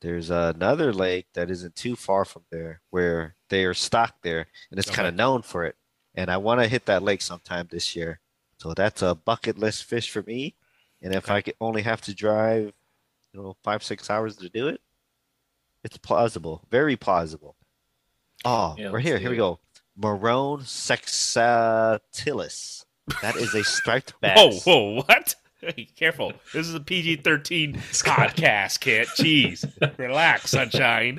[0.00, 4.78] there's another lake that isn't too far from there where they are stocked there, and
[4.78, 5.76] it's kind of known for it.
[6.14, 8.20] And I want to hit that lake sometime this year.
[8.58, 10.56] So that's a bucket list fish for me.
[11.02, 11.34] And if Okay.
[11.34, 12.72] I could only have to drive,
[13.32, 14.80] you know, five six hours to do it,
[15.84, 17.56] it's plausible, very plausible.
[18.44, 19.38] Oh, Yeah, right let's here, do here we it.
[19.38, 19.60] go.
[19.96, 22.84] Morone saxatilis.
[23.22, 24.64] That is a striped Whoa, bass.
[24.64, 25.34] whoa, what?
[25.60, 26.32] Hey, careful.
[26.52, 29.08] This is a PG 13 podcast, kid.
[29.18, 29.64] Jeez.
[29.98, 31.18] Relax, sunshine.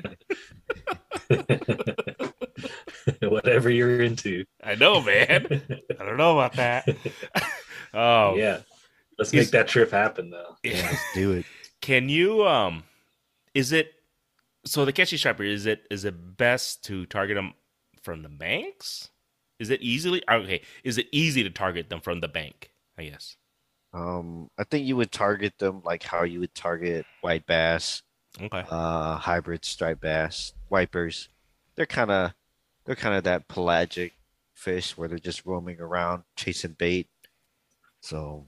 [3.22, 4.44] Whatever you're into.
[4.62, 5.46] I know, man.
[5.98, 6.88] I don't know about that.
[7.92, 8.60] Oh, yeah.
[9.20, 10.56] Let's Is- make that trip happen though.
[10.64, 11.44] Yeah, let's do it.
[11.82, 12.84] Can you um
[13.52, 13.92] is it
[14.64, 17.52] so the catchy striper is it is it best to target them
[18.02, 19.10] from the banks?
[19.58, 22.70] Is it easily okay, is it easy to target them from the bank?
[22.96, 23.36] I guess.
[23.92, 28.02] Um, I think you would target them like how you would target white bass,
[28.40, 28.62] Okay.
[28.70, 31.28] uh, hybrid striped bass, wipers.
[31.74, 32.32] They're kind of
[32.86, 34.14] they're kind of that pelagic
[34.54, 37.08] fish where they're just roaming around chasing bait.
[38.00, 38.46] So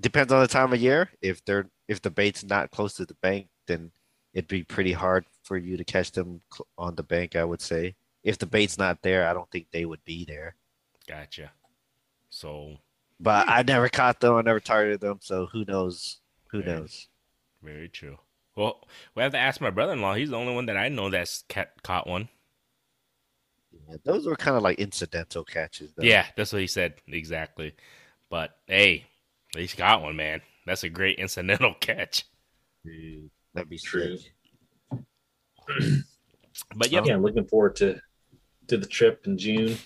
[0.00, 1.10] depends on the time of year.
[1.20, 3.90] If they're if the bait's not close to the bank, then
[4.34, 7.36] it'd be pretty hard for you to catch them cl- on the bank.
[7.36, 7.94] I would say.
[8.24, 10.56] If the bait's not there, I don't think they would be there.
[11.06, 11.52] Gotcha.
[12.30, 12.76] So
[13.20, 13.50] But hmm.
[13.52, 14.34] I never caught them.
[14.34, 15.18] I never targeted them.
[15.22, 16.18] So who knows?
[16.50, 16.66] Who Right.
[16.66, 17.08] knows?
[17.62, 18.18] very true.
[18.54, 20.14] Well, we have to ask my brother in law.
[20.14, 22.28] He's the only one that I know that's cat, caught one.
[23.88, 25.92] Yeah, those were kind of like incidental catches.
[25.92, 26.02] Though.
[26.04, 27.74] Yeah, that's what he said exactly.
[28.30, 29.06] But hey,
[29.56, 30.40] he's got one, man.
[30.66, 32.24] That's a great incidental catch.
[33.54, 34.18] that'd be True.
[36.74, 38.00] But yep, Yeah, I'm looking forward to
[38.68, 39.76] to the trip in June.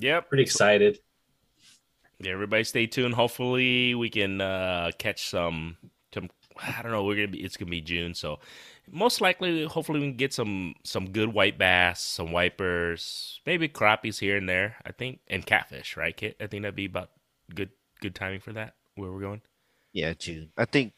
[0.00, 0.28] yep.
[0.28, 1.00] Pretty excited.
[2.18, 3.14] Yeah, everybody stay tuned.
[3.14, 5.76] Hopefully we can uh, catch some
[6.14, 6.30] some
[6.62, 8.38] I don't know, we're gonna be it's gonna be June, so
[8.90, 14.18] most likely hopefully we can get some some good white bass, some wipers, maybe crappies
[14.20, 16.36] here and there, I think, and catfish, right, Kit?
[16.40, 17.10] I think that'd be about
[17.54, 17.70] good
[18.00, 19.42] good timing for that, where we're going.
[19.92, 20.50] Yeah, June.
[20.56, 20.92] I think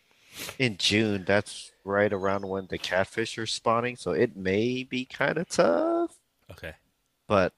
[0.59, 3.97] in June that's right around when the catfish are spawning.
[3.97, 6.17] So it may be kind of tough,
[6.51, 6.73] Okay.
[7.27, 7.53] but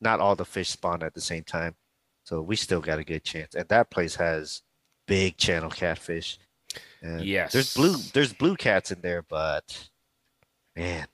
[0.00, 1.74] not all the fish spawn at the same time.
[2.24, 3.54] So we still got a good chance.
[3.54, 4.62] And that place has
[5.06, 6.38] big channel catfish.
[7.02, 7.52] And Yes.
[7.52, 7.96] There's blue.
[8.12, 9.88] There's blue cats in there, but
[10.74, 11.06] man,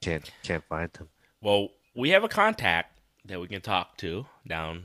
[0.00, 1.08] can't can't find them.
[1.40, 4.84] Well, we have a contact that we can talk to down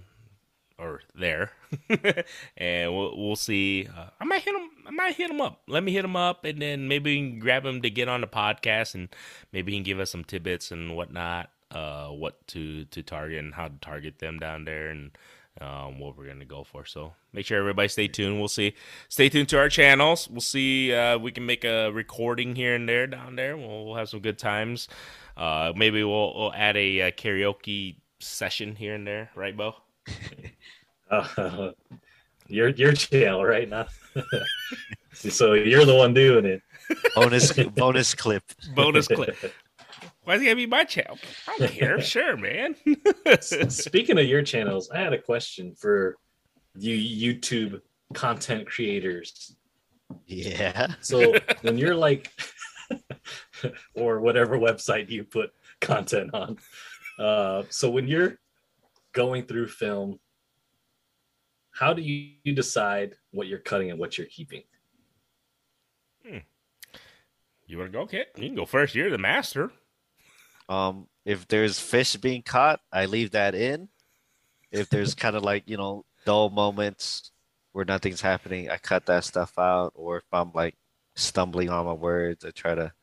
[0.80, 1.52] or there,
[2.58, 3.88] and we'll we'll see.
[3.96, 4.70] Uh, I might hit him.
[4.88, 5.62] I might hit him up.
[5.68, 8.22] Let me hit him up, and then maybe we can grab him to get on
[8.22, 9.10] the podcast, and
[9.52, 11.50] maybe he can give us some tidbits and whatnot.
[11.72, 15.12] Uh, what to to target and how to target them down there, and
[15.62, 16.86] um, what we're gonna go for.
[16.86, 18.40] So make sure everybody stay tuned.
[18.40, 18.74] We'll see.
[19.10, 20.28] Stay tuned to our channels.
[20.30, 20.94] We'll see.
[20.94, 23.58] Uh, we can make a recording here and there down there.
[23.58, 24.88] We'll, we'll have some good times.
[25.36, 29.76] Uh, maybe we'll, we'll add a, uh karaoke session here and there, right, Bo?
[31.12, 31.70] Uh,
[32.48, 33.86] your your channel right now.
[35.14, 36.62] so you're the one doing it.
[37.16, 38.44] Bonus bonus clip.
[38.74, 39.36] Bonus clip.
[40.24, 41.18] Why does it gotta be my channel?
[41.48, 42.02] I don't care.
[42.02, 42.76] Sure, man.
[43.42, 46.18] Speaking of your channels, I had a question for
[46.76, 47.82] you YouTube
[48.14, 49.56] content creators.
[50.26, 50.94] Yeah.
[51.02, 52.32] So when you're like,
[53.96, 55.52] or whatever website you put
[55.82, 56.58] content on,
[57.20, 58.40] uh, so when you're
[59.14, 60.20] going through film,
[61.72, 64.64] how do you, you decide what you're cutting and what you're keeping?
[67.66, 68.28] you wanna go, Kit?
[68.36, 68.94] You can go first.
[68.94, 69.72] You're the master.
[70.70, 73.90] Um, if there's fish being caught, I leave that in.
[74.72, 77.32] If there's kind of like, you know, dull moments
[77.72, 79.94] where nothing's happening, I cut that stuff out.
[79.96, 80.76] Or if I'm like
[81.16, 82.94] stumbling on my words, I try to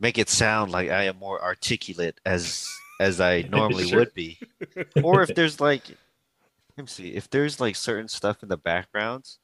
[0.00, 2.68] make it sound like I am more articulate as
[3.00, 4.00] as I normally Sure.
[4.00, 4.38] would be.
[5.02, 5.82] Or if there's like
[6.76, 9.38] let me see, if there's like certain stuff in the backgrounds,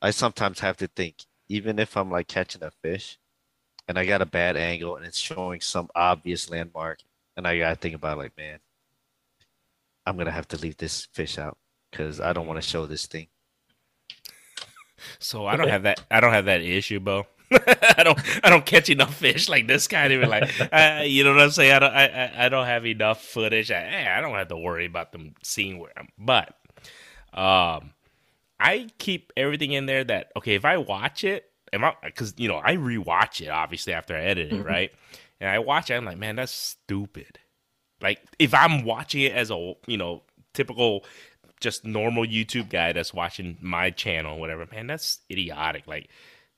[0.00, 1.16] I sometimes have to think,
[1.48, 3.18] even if I'm like catching a fish
[3.88, 7.00] and I got a bad angle and it's showing some obvious landmark,
[7.36, 8.58] and I gotta think about like, man,
[10.06, 11.58] I'm gonna have to leave this fish out
[11.90, 13.26] because I don't want to show this thing.
[15.18, 16.00] So I don't have that.
[16.10, 17.26] I don't have that issue, Bo.
[17.98, 18.18] I don't.
[18.44, 20.10] I don't catch enough fish like this guy.
[20.10, 21.72] Even like, uh, you know what I'm saying?
[21.72, 21.92] I don't.
[21.92, 23.70] I, I, I don't have enough footage.
[23.70, 26.08] I, I don't have to worry about them seeing where I'm.
[26.18, 26.56] But,
[27.32, 27.92] um,
[28.58, 30.54] I keep everything in there that okay.
[30.54, 31.94] If I watch it, am I?
[32.02, 34.68] Because you know I rewatch it obviously after I edit it, mm-hmm.
[34.68, 34.92] right?
[35.40, 35.94] And I watch it.
[35.94, 37.38] I'm like, man, that's stupid.
[38.00, 40.22] Like if I'm watching it as a you know
[40.54, 41.04] typical
[41.62, 45.86] just normal YouTube guy that's watching my channel, whatever, man, that's idiotic.
[45.86, 46.10] Like,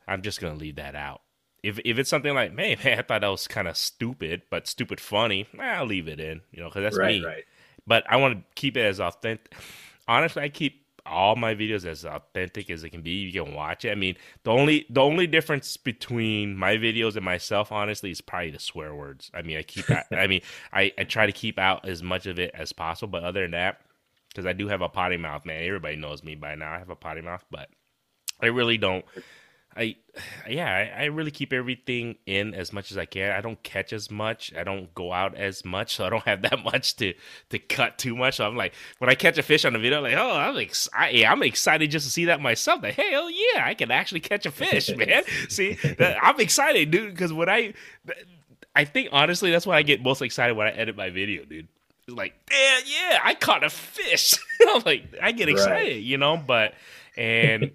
[0.06, 1.22] I'm just gonna leave that out.
[1.62, 4.66] If if it's something like, man, man I thought that was kind of stupid, but
[4.66, 7.24] stupid funny, I'll leave it in, you know, because that's right, me.
[7.24, 7.44] Right.
[7.86, 9.54] But I want to keep it as authentic.
[10.08, 13.10] Honestly, I keep all my videos as authentic as it can be.
[13.10, 13.90] You can watch it.
[13.90, 18.50] I mean, the only the only difference between my videos and myself, honestly, is probably
[18.50, 19.30] the swear words.
[19.34, 19.86] I mean, I keep.
[19.86, 20.42] That I mean,
[20.72, 23.10] I I try to keep out as much of it as possible.
[23.10, 23.80] But other than that,
[24.28, 25.62] because I do have a potty mouth, man.
[25.62, 26.72] Everybody knows me by now.
[26.72, 27.68] I have a potty mouth, but
[28.40, 29.04] I really don't.
[29.76, 29.96] I,
[30.48, 33.32] yeah, I, I, really keep everything in as much as I can.
[33.32, 34.52] I don't catch as much.
[34.56, 37.14] I don't go out as much, so I don't have that much to
[37.50, 38.36] to cut too much.
[38.36, 40.56] So I'm like, when I catch a fish on the video, I'm like, oh, I'm
[40.58, 42.82] ex- I, I'm excited just to see that myself.
[42.82, 45.22] That oh yeah, I can actually catch a fish, man.
[45.48, 47.74] see, I'm excited, dude, because when I,
[48.74, 51.68] I think honestly, that's why I get most excited when I edit my video, dude
[52.06, 54.34] It's like, yeah, yeah, I caught a fish.
[54.68, 55.96] I'm like, I get excited, right.
[55.96, 56.36] you know.
[56.36, 56.74] But
[57.16, 57.72] and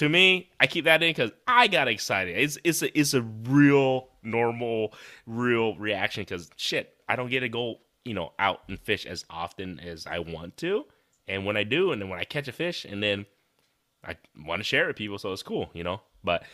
[0.00, 2.34] to me, I keep that in because I got excited.
[2.38, 4.94] It's it's a it's a real normal,
[5.26, 9.26] real reaction because shit, I don't get to go, you know, out and fish as
[9.28, 10.86] often as I want to,
[11.28, 13.26] and when I do, and then when I catch a fish, and then
[14.02, 16.00] I want to share it with people, so it's cool, you know.
[16.24, 16.44] But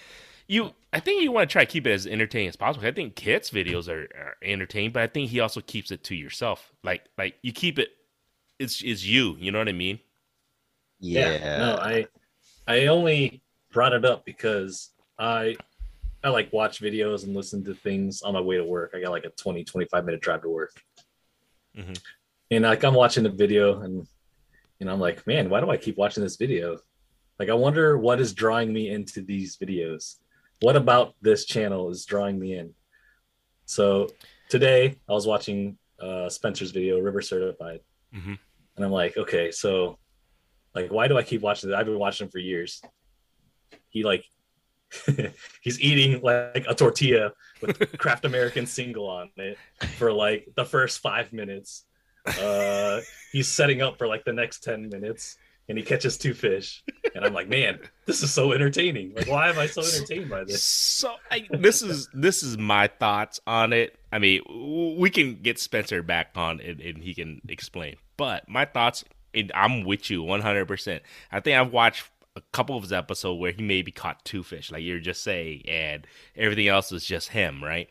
[0.48, 2.84] you I think you want to try to keep it as entertaining as possible.
[2.84, 6.16] I think Kit's videos are, are, entertaining, but I think he also keeps it to
[6.16, 6.72] yourself.
[6.82, 7.90] Like like you keep it
[8.58, 10.00] it's it's you, you know what I mean?
[10.98, 11.30] Yeah.
[11.30, 11.58] yeah.
[11.58, 12.06] No, I
[12.66, 13.42] I only
[13.72, 15.56] brought it up because I
[16.24, 18.92] I like watch videos and listen to things on my way to work.
[18.94, 20.72] I got like a 20 25 minute drive to work.
[21.76, 21.92] Mm-hmm.
[22.50, 24.06] And like I'm watching the video and
[24.78, 26.78] you know I'm like, man, why do I keep watching this video?
[27.38, 30.16] Like I wonder what is drawing me into these videos
[30.60, 32.72] what about this channel is drawing me in?
[33.66, 34.08] So
[34.48, 37.80] today I was watching uh, Spencer's video, River Certified,
[38.14, 38.34] mm-hmm.
[38.76, 39.98] and I'm like, okay, so
[40.76, 41.76] like, why do I keep watching this?
[41.76, 42.82] I've been watching him for years.
[43.88, 44.24] He like,
[45.62, 49.58] he's eating like a tortilla with Kraft American single on it
[49.96, 51.84] for like the first five minutes.
[52.40, 53.00] Uh,
[53.32, 57.24] he's setting up for like the next ten minutes and he catches two fish and
[57.24, 60.62] i'm like man this is so entertaining like why am i so entertained by this
[60.62, 64.42] so I, this is this is my thoughts on it i mean
[64.98, 69.04] we can get spencer back on and, and he can explain but my thoughts
[69.54, 71.00] i'm with you 100%
[71.32, 74.70] i think i've watched a couple of his episodes where he maybe caught two fish
[74.70, 76.06] like you're just saying and
[76.36, 77.88] everything else is just him right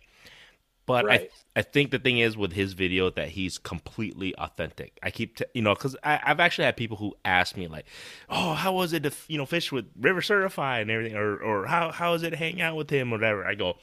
[0.85, 1.31] but right.
[1.55, 4.99] I I think the thing is with his video that he's completely authentic.
[5.01, 7.85] I keep t- you know because I've actually had people who ask me like,
[8.29, 11.65] oh, how was it to you know fish with River Certified and everything, or or
[11.65, 13.45] how how is it to hang out with him, or whatever.
[13.45, 13.77] I go,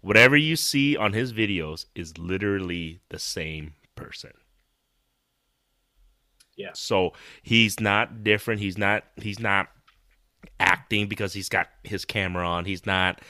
[0.00, 4.32] whatever you see on his videos is literally the same person.
[6.56, 6.70] Yeah.
[6.74, 8.60] So he's not different.
[8.60, 9.68] He's not he's not
[10.60, 12.64] acting because he's got his camera on.
[12.64, 13.20] He's not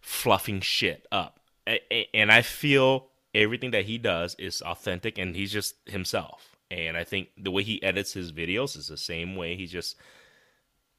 [0.00, 5.76] fluffing shit up and I feel everything that he does is authentic and he's just
[5.86, 6.56] himself.
[6.70, 9.96] And I think the way he edits his videos is the same way he's just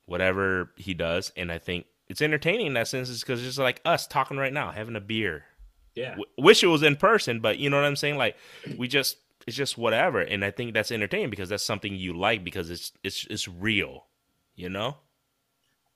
[0.06, 1.32] whatever he does.
[1.36, 4.38] And I think it's entertaining in that sense, is because it's just like us talking
[4.38, 5.46] right now, having a beer.
[5.96, 6.12] Yeah.
[6.12, 8.18] W- wish it was in person, but you know what I'm saying?
[8.18, 8.36] Like
[8.78, 9.18] we just
[9.48, 10.22] it's just whatever.
[10.22, 14.06] And I think that's entertaining because that's something you like because it's it's it's real,
[14.56, 14.98] you know?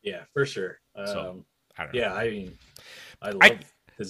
[0.01, 0.79] Yeah, for sure.
[0.95, 1.45] Um, so,
[1.77, 2.57] I yeah, I mean
[3.21, 3.59] I love I,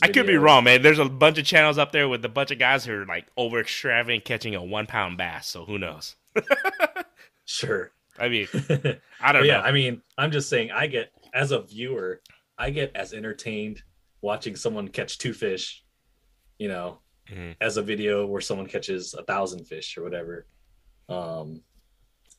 [0.03, 0.81] I could be wrong, man.
[0.81, 3.27] There's a bunch of channels up there with a bunch of guys who are like
[3.37, 5.47] over extravagant catching a one pound bass.
[5.47, 6.15] So who knows?
[7.45, 7.91] sure.
[8.19, 8.47] I mean,
[9.21, 9.47] I don't know.
[9.47, 12.21] Yeah, I mean, I'm just saying, I get as a viewer,
[12.57, 13.81] I get as entertained
[14.21, 15.83] watching someone catch two fish,
[16.57, 16.99] you know,
[17.31, 17.51] mm-hmm.
[17.61, 20.45] as a video where someone catches a thousand fish or whatever.
[21.07, 21.61] Um,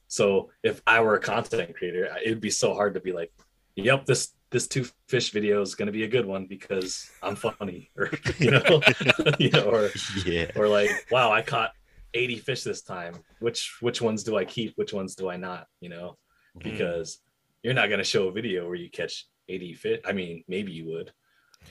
[0.08, 3.32] so if I were a content creator, it'd be so hard to be like,
[3.76, 7.36] "Yep, this this two fish video is going to be a good one because I'm
[7.36, 8.82] funny, or you know,
[9.38, 9.90] you know, or
[10.26, 11.72] yeah, or like, wow, I caught
[12.14, 13.14] 80 fish this time.
[13.38, 14.74] Which which ones do I keep?
[14.76, 15.66] Which ones do I not?
[15.80, 16.18] You know,
[16.58, 16.70] mm-hmm.
[16.70, 17.20] because mm.
[17.62, 20.00] you're not going to show a video where you catch 80 fish.
[20.04, 21.12] I mean, maybe you would,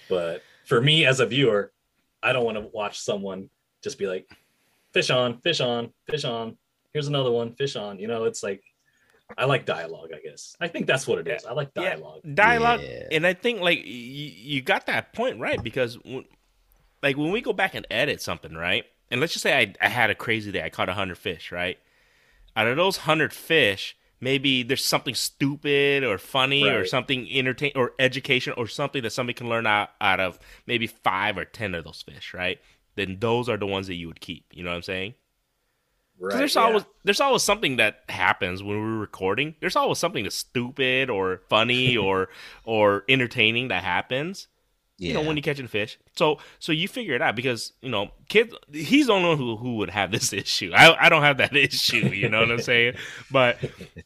[0.09, 1.73] but for me as a viewer,
[2.23, 3.49] I don't want to watch someone
[3.83, 4.29] just be like,
[4.93, 6.57] fish on, fish on, fish on.
[6.93, 7.99] Here's another one, fish on.
[7.99, 8.61] You know, it's like
[9.37, 10.09] I like dialogue.
[10.13, 11.45] I guess I think that's what it is.
[11.45, 11.83] I like Yeah.
[11.95, 12.21] dialogue.
[12.33, 13.07] dialogue Yeah.
[13.11, 16.25] and i think like y- you got that point right because when,
[17.03, 19.87] like when we go back and edit something right and let's just say I, I
[19.89, 21.77] had a crazy day i caught 100 fish right
[22.55, 27.93] out of those 100 fish maybe there's something stupid or funny or something entertain or
[27.99, 31.83] education or something that somebody can learn out, out of maybe five or ten of
[31.83, 32.59] those fish right
[32.95, 35.13] then those are the ones that you would keep you know what i'm saying?
[36.19, 36.37] Right.
[36.37, 36.63] there's yeah.
[36.63, 39.55] always there's always something that happens when we're recording.
[39.61, 42.27] There's always something that's stupid or funny or
[42.65, 44.47] or entertaining that happens.
[44.99, 45.07] Yeah.
[45.09, 45.97] You know, when you're catching fish.
[46.15, 49.55] So so you figure it out because, you know, kids he's the only one who,
[49.55, 50.71] who would have this issue.
[50.75, 52.95] I I don't have that issue, you know what I'm saying?
[53.31, 53.57] But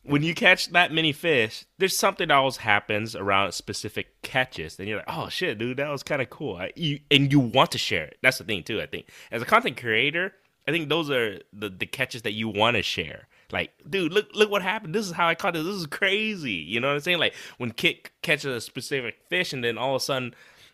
[0.03, 4.75] when you catch that many fish, there's something that always happens around specific catches.
[4.75, 6.57] Then you're like, oh shit, dude, that was kind of cool.
[6.57, 8.17] I, you, and you want to share it.
[8.21, 8.81] That's the thing too.
[8.81, 10.33] I think as a content creator,
[10.67, 13.27] I think those are the, the catches that you want to share.
[13.51, 14.95] Like, dude, look look what happened.
[14.95, 15.63] This is how I caught this.
[15.63, 16.53] This is crazy.
[16.53, 17.19] You know what I'm saying?
[17.19, 20.33] Like when Kit catches a specific fish and then all of a sudden,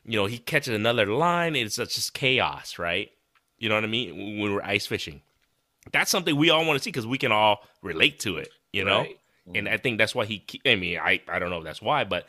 [0.10, 1.55] you know, he catches another line.
[1.55, 3.12] It's just chaos, right?
[3.60, 4.39] You know what I mean?
[4.41, 5.22] When we're ice fishing,
[5.91, 8.49] that's something we all want to see because we can all relate to it.
[8.74, 9.18] You know, Right.
[9.53, 10.43] and I think that's why he.
[10.66, 12.26] I mean, I I don't know if that's why, but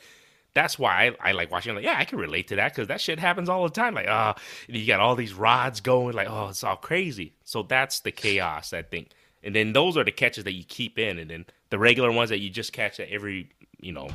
[0.52, 1.74] that's why I, I like watching.
[1.74, 3.94] Like, yeah, I can relate to that because that shit happens all the time.
[3.94, 4.34] Like, ah,
[4.66, 6.14] you got all these rods going.
[6.14, 7.32] Like, oh, it's all crazy.
[7.44, 9.08] So that's the chaos, I think.
[9.42, 12.28] And then those are the catches that you keep in, and then the regular ones
[12.28, 13.48] that you just catch at every,
[13.80, 14.08] you know.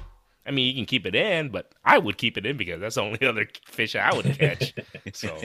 [0.48, 2.96] I mean, you can keep it in, but I would keep it in because that's
[2.96, 4.74] the only other fish I would catch.
[5.14, 5.40] so,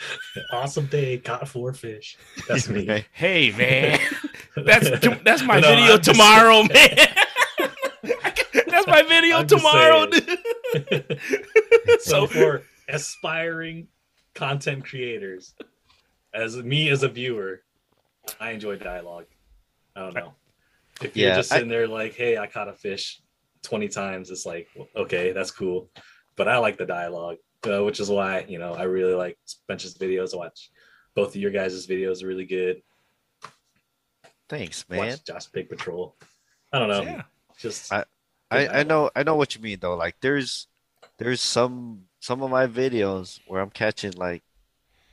[0.52, 2.16] awesome day, caught four fish.
[2.48, 3.04] That's me.
[3.12, 3.98] Hey, man,
[4.56, 4.88] that's
[5.24, 6.96] that's my No, video I'm just tomorrow, man.
[8.66, 11.20] that's my video I'm tomorrow, dude.
[12.00, 13.88] so for aspiring
[14.34, 15.54] content creators,
[16.32, 17.62] as me as a viewer,
[18.40, 19.26] I enjoy dialogue.
[19.96, 20.34] I don't know.
[21.02, 23.20] If you're Yeah, just I- sitting there like, hey, I caught a fish
[23.64, 25.90] 20 times, it's like, okay, that's cool.
[26.36, 27.36] But I like the dialogue,
[27.68, 30.34] uh, which is why, you know, I really like Spencer's videos.
[30.34, 30.70] I watch
[31.14, 32.82] both of your guys' videos are really good.
[34.48, 34.98] Thanks, man.
[34.98, 36.16] Watch Josh Pig Patrol.
[36.72, 37.02] I don't know.
[37.02, 37.22] Yeah.
[37.58, 38.04] Just I-
[38.50, 39.96] I, I know I know what you mean though.
[39.96, 40.68] Like there's
[41.18, 44.42] there's some some of my videos where I'm catching like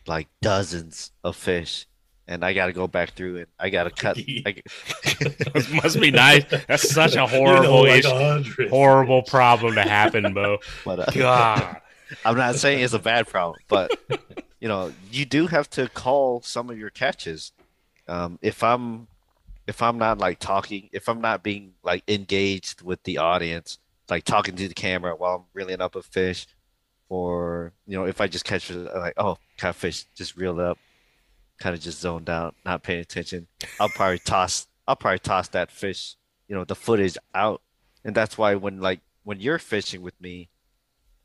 [0.05, 1.87] like dozens of fish
[2.31, 3.49] and I gotta go back through it.
[3.59, 4.55] I gotta cut I,
[5.19, 6.45] It must be nice.
[6.67, 10.59] That's such a You know, horrible, like ish- horrible problem to happen, Bo.
[10.85, 11.81] but uh, God.
[12.25, 13.97] I'm not saying it's a bad problem, but
[14.59, 17.51] you know, you do have to call some of your catches.
[18.07, 19.07] Um, if I'm
[19.67, 23.77] if I'm not like talking, if I'm not being like engaged with the audience,
[24.09, 26.47] like talking to the camera while I'm reeling up a fish,
[27.09, 30.77] or you know, if I just catch it like, oh, catfish, fish, just reeled up,
[31.61, 33.47] kind of just zoned out, not paying attention,
[33.79, 36.15] I'll probably toss I'll probably toss that fish,
[36.47, 37.61] you know, the footage out.
[38.03, 40.49] And that's why when like when you're fishing with me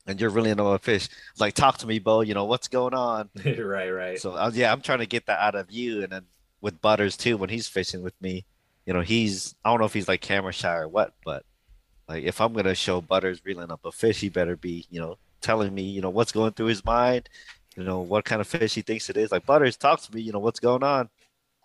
[0.05, 1.09] and you're really into a fish,
[1.39, 3.29] like talk to me, Bo, you know, what's going on?
[3.45, 4.19] right, right.
[4.19, 6.25] So uh, yeah, I'm trying to get that out of you, and then
[6.61, 8.45] with Butters too, when he's fishing with me,
[8.85, 11.43] you know, he's I don't know if he's like camera shy or what, but
[12.07, 15.17] like if I'm gonna show Butters reeling up a fish, he better be, you know,
[15.41, 17.27] telling me, you know, what's going through his mind,
[17.77, 19.31] you know, what kind of fish he thinks it is.
[19.31, 21.09] Like Butters, talk to me, you know, what's going on,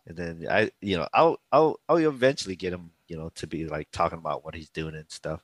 [0.06, 3.66] and then I, you know, I'll I'll I'll eventually get him, you know, to be
[3.66, 5.42] like talking about what he's doing and stuff.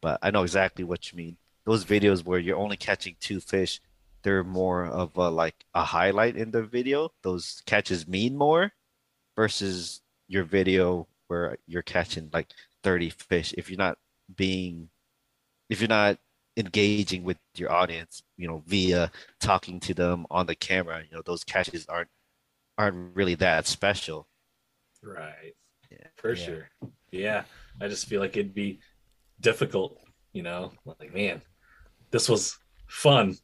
[0.00, 1.36] But I know exactly what you mean.
[1.64, 3.80] Those videos where you're only catching two fish,
[4.22, 7.10] they're more of a, like a highlight in the video.
[7.22, 8.72] Those catches mean more
[9.36, 12.48] versus your video where you're catching like
[12.84, 13.54] 30 fish.
[13.58, 13.98] If you're not
[14.36, 14.88] being,
[15.68, 16.18] if you're not
[16.60, 21.22] engaging with your audience, you know, via talking to them on the camera, you know,
[21.24, 22.08] those catches aren't
[22.78, 24.26] aren't really that special.
[25.02, 25.54] Right.
[25.90, 26.06] Yeah.
[26.16, 26.44] For Yeah.
[26.44, 26.68] sure.
[27.10, 27.42] Yeah.
[27.80, 28.80] I just feel like it'd be
[29.40, 29.98] difficult,
[30.32, 31.42] you know, like, man,
[32.10, 32.56] this was
[32.86, 33.36] fun.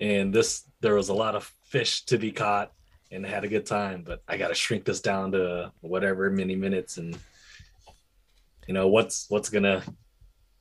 [0.00, 2.72] And this, there was a lot of fish to be caught
[3.12, 6.56] and had a good time, but I got to shrink this down to whatever many
[6.56, 6.98] minutes.
[6.98, 7.16] And,
[8.66, 9.82] you know, what's, what's going to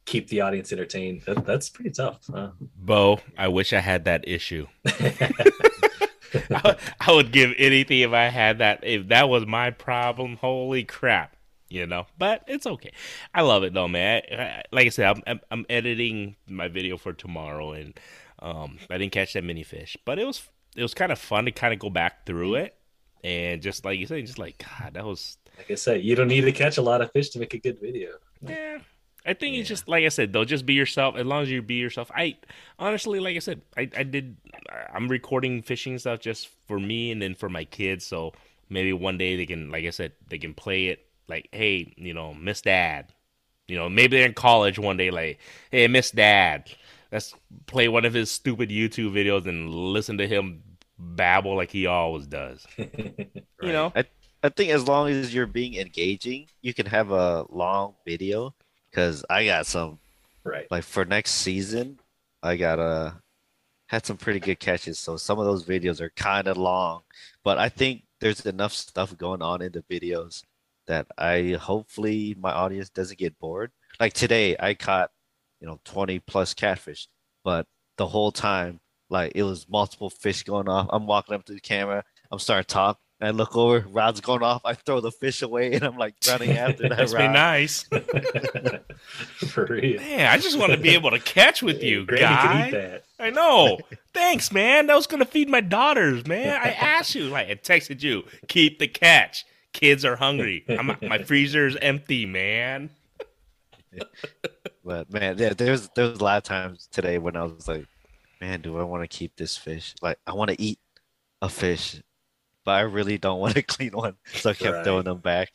[0.06, 1.22] keep the audience entertained?
[1.26, 2.20] That, that's pretty tough.
[2.34, 2.52] Huh?
[2.76, 4.68] Bo, I wish I had that issue.
[6.50, 8.82] I, I would give anything if I had that.
[8.84, 11.36] If that was my problem, holy crap,
[11.70, 12.08] you know.
[12.18, 12.92] But it's okay.
[13.34, 14.22] I love it though, man.
[14.32, 18.00] I, I- like I said, I'm, I'm I'm editing my video for tomorrow, and
[18.40, 21.46] um, I didn't catch that many fish, but it was it was kind of fun
[21.46, 22.76] to kind of go back through it,
[23.26, 26.30] and just like you said, just like God, that was like I said, you don't
[26.30, 28.12] need to catch a lot of fish to make a good video.
[28.42, 28.80] yeah.
[29.26, 31.16] I think it's just like I said though, just be yourself.
[31.16, 32.12] As long as you be yourself.
[32.16, 32.38] I
[32.80, 34.38] honestly, like I said, I, I did.
[34.94, 38.06] I'm recording fishing stuff just for me and then for my kids.
[38.06, 38.34] So
[38.70, 41.06] maybe one day they can, like I said, they can play it.
[41.28, 43.14] Like, hey, you know, Miss Dad,
[43.68, 45.40] You know, maybe they're in college one day, like,
[45.72, 46.70] hey, Miss Dad,
[47.12, 47.34] let's
[47.68, 50.64] play one of his stupid YouTube videos and listen to him
[51.00, 52.68] babble like he always does.
[53.62, 54.06] You know, I,
[54.44, 58.56] I think as long as you're being engaging, you can have a long video.
[58.94, 60.00] Cause I got some
[60.44, 60.68] right.
[60.70, 62.00] like for next season,
[62.44, 63.12] I got uh
[63.88, 65.00] had some pretty good catches.
[65.00, 67.02] So some of those videos are kind of long,
[67.44, 70.44] but I think there's enough stuff going on in the videos
[70.88, 73.72] that I hopefully my audience doesn't get bored.
[74.00, 75.12] Like today, I caught
[75.60, 77.08] you know 20 plus catfish,
[77.44, 77.68] but
[77.98, 78.80] the whole time
[79.10, 80.88] like it was multiple fish going off.
[80.90, 82.04] I'm walking up to the camera.
[82.32, 83.00] I'm starting to talk.
[83.22, 84.64] And I look over, rod's going off.
[84.66, 87.20] I throw the fish away, and I'm like running after that That's rod.
[87.20, 87.84] been nice.
[89.48, 90.02] For real.
[90.02, 92.42] Man, I just want to be able to catch with you, Granny guy.
[92.42, 93.04] can eat that.
[93.20, 93.78] I know.
[94.16, 94.88] Thanks, man.
[94.88, 96.60] That was gonna feed my daughters, man.
[96.60, 99.46] I asked you, like, I texted you, keep the catch.
[99.72, 100.66] Kids are hungry.
[100.68, 102.90] I'm, my freezer is empty, man.
[104.84, 107.86] But man, yeah, there's there was a lot of times today when I was like,
[108.42, 109.94] man, do I want to keep this fish?
[110.02, 110.80] Like, I want to eat
[111.42, 112.02] a fish,
[112.66, 114.84] but I really don't want to clean one, so I kept Right.
[114.84, 115.50] throwing them back.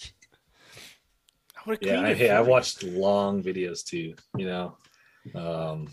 [1.56, 2.16] I would have Yeah, I, it.
[2.16, 4.14] hey, I for watched long videos too.
[4.36, 4.76] You know,
[5.34, 5.88] um,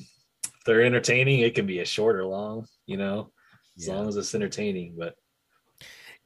[0.46, 1.40] if they're entertaining.
[1.42, 2.68] It can be a short or long.
[2.86, 3.32] You know,
[3.78, 3.96] as Yeah.
[3.96, 4.96] long as it's entertaining.
[4.98, 5.16] But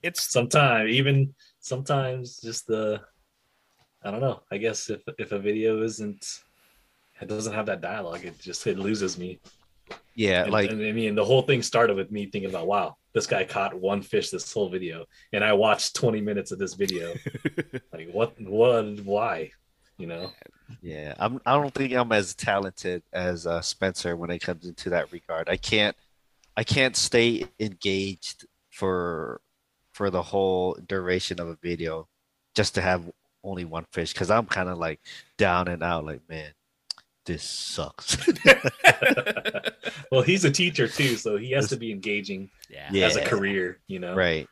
[0.04, 3.02] It's sometimes, even sometimes, just the
[4.04, 4.42] I don't know.
[4.52, 6.26] I guess if if a video isn't,
[7.22, 8.26] it doesn't have that dialogue.
[8.26, 9.40] It just it loses me.
[10.16, 12.98] Yeah, And- like and, I mean, the whole thing started with me thinking about, wow,
[13.18, 16.76] this guy caught one fish this whole video, and I watched 20 minutes of this
[16.76, 17.16] video.
[17.92, 19.50] like, what, what, why?
[19.98, 20.32] You know?
[20.84, 21.42] yeah, I'm.
[21.44, 25.50] I don't think I'm as talented as uh, Spencer when it comes into that regard.
[25.50, 25.96] I can't.
[26.56, 29.42] I can't stay engaged for
[29.94, 32.08] for the whole duration of a video
[32.54, 33.10] just to have
[33.44, 35.00] only one fish because I'm kind of like
[35.40, 36.06] down and out.
[36.06, 36.52] Like, man,
[37.28, 38.18] this sucks.
[40.12, 42.90] well, he's a teacher too, so he has to be engaging yeah.
[42.92, 43.06] Yeah.
[43.06, 43.80] as a career.
[43.88, 44.48] You know, right.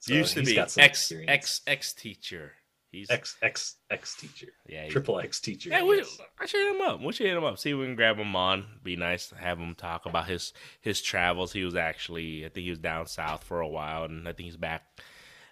[0.00, 1.30] So Used to be got some ex experience.
[1.30, 2.52] ex ex teacher.
[2.90, 4.84] He's X X X teacher, yeah.
[4.84, 5.68] he- triple X teacher.
[5.68, 6.02] Yeah, I we.
[6.40, 7.02] I should hit him up.
[7.02, 7.58] We should hit him up.
[7.58, 8.64] See if we can grab him on.
[8.82, 11.52] Be nice to have him talk about his his travels.
[11.52, 14.46] He was actually, I think he was down south for a while, and I think
[14.46, 14.84] he's back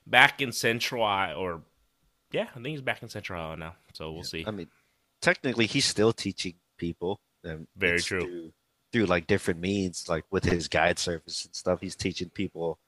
[0.07, 1.63] back in Central I or
[2.33, 3.75] yeah, I think he's back in Central Iowa now.
[3.93, 4.45] So we'll see.
[4.47, 4.69] I mean,
[5.27, 7.21] technically, he's still teaching people.
[7.43, 8.21] and Very true.
[8.21, 8.53] Through,
[8.93, 12.79] through like different means, like with his guide service and stuff, he's teaching people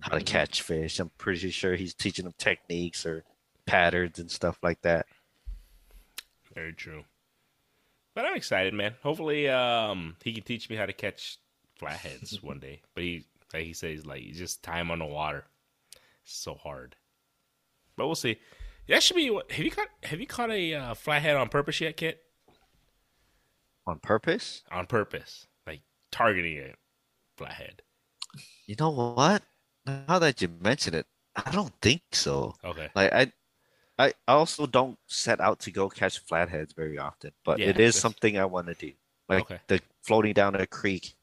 [0.00, 0.18] how Mm-hmm.
[0.18, 0.98] to catch fish.
[1.00, 3.24] I'm pretty sure he's teaching them techniques or
[3.66, 5.06] patterns and stuff like that.
[6.54, 7.04] Very true.
[8.14, 8.94] But I'm excited, man.
[9.02, 11.38] Hopefully, um, he can teach me how to catch
[11.78, 12.80] flatheads one day.
[12.94, 15.44] But he, like he says, like just time on the water.
[16.24, 16.94] It's so hard.
[17.96, 18.38] But we'll see.
[18.88, 19.30] That should be.
[19.30, 19.88] what- Have you caught?
[20.04, 22.22] Have you caught a uh, flathead on purpose yet, Kit?
[23.86, 24.62] On purpose?
[24.70, 25.80] On purpose, like
[26.10, 26.74] targeting a
[27.36, 27.82] flathead.
[28.66, 29.42] You know what?
[29.86, 31.06] Now that you mention it,
[31.36, 32.54] I don't think so.
[32.64, 32.88] Okay.
[32.94, 33.32] Like I,
[33.98, 37.94] I also don't set out to go catch flatheads very often, but Yeah, it is
[37.94, 38.92] that's- something I want to do.
[39.28, 39.60] Like Okay.
[39.68, 41.14] the floating down a creek,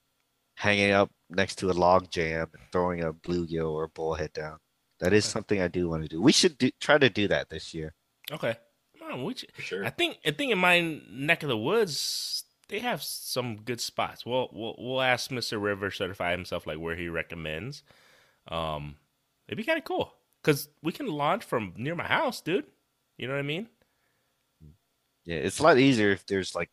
[0.55, 4.59] hanging up next to a log jam, and throwing a bluegill or a bullhead down.
[5.03, 5.31] That is Okay.
[5.33, 6.21] something I do want to do.
[6.21, 7.93] We should do, try to do that this year.
[8.31, 8.55] Okay.
[9.01, 9.85] Well, we should- sure.
[9.85, 10.79] I think I think in my
[11.09, 14.25] neck of the woods they have some good spots.
[14.25, 17.83] We'll we'll, we'll ask Mister River certify himself like where he recommends.
[18.47, 18.95] Um,
[19.47, 22.65] it'd be kind of cool because we can launch from near my house, dude.
[23.17, 23.67] You know what I mean?
[25.25, 26.69] Yeah, it's a lot easier if there's like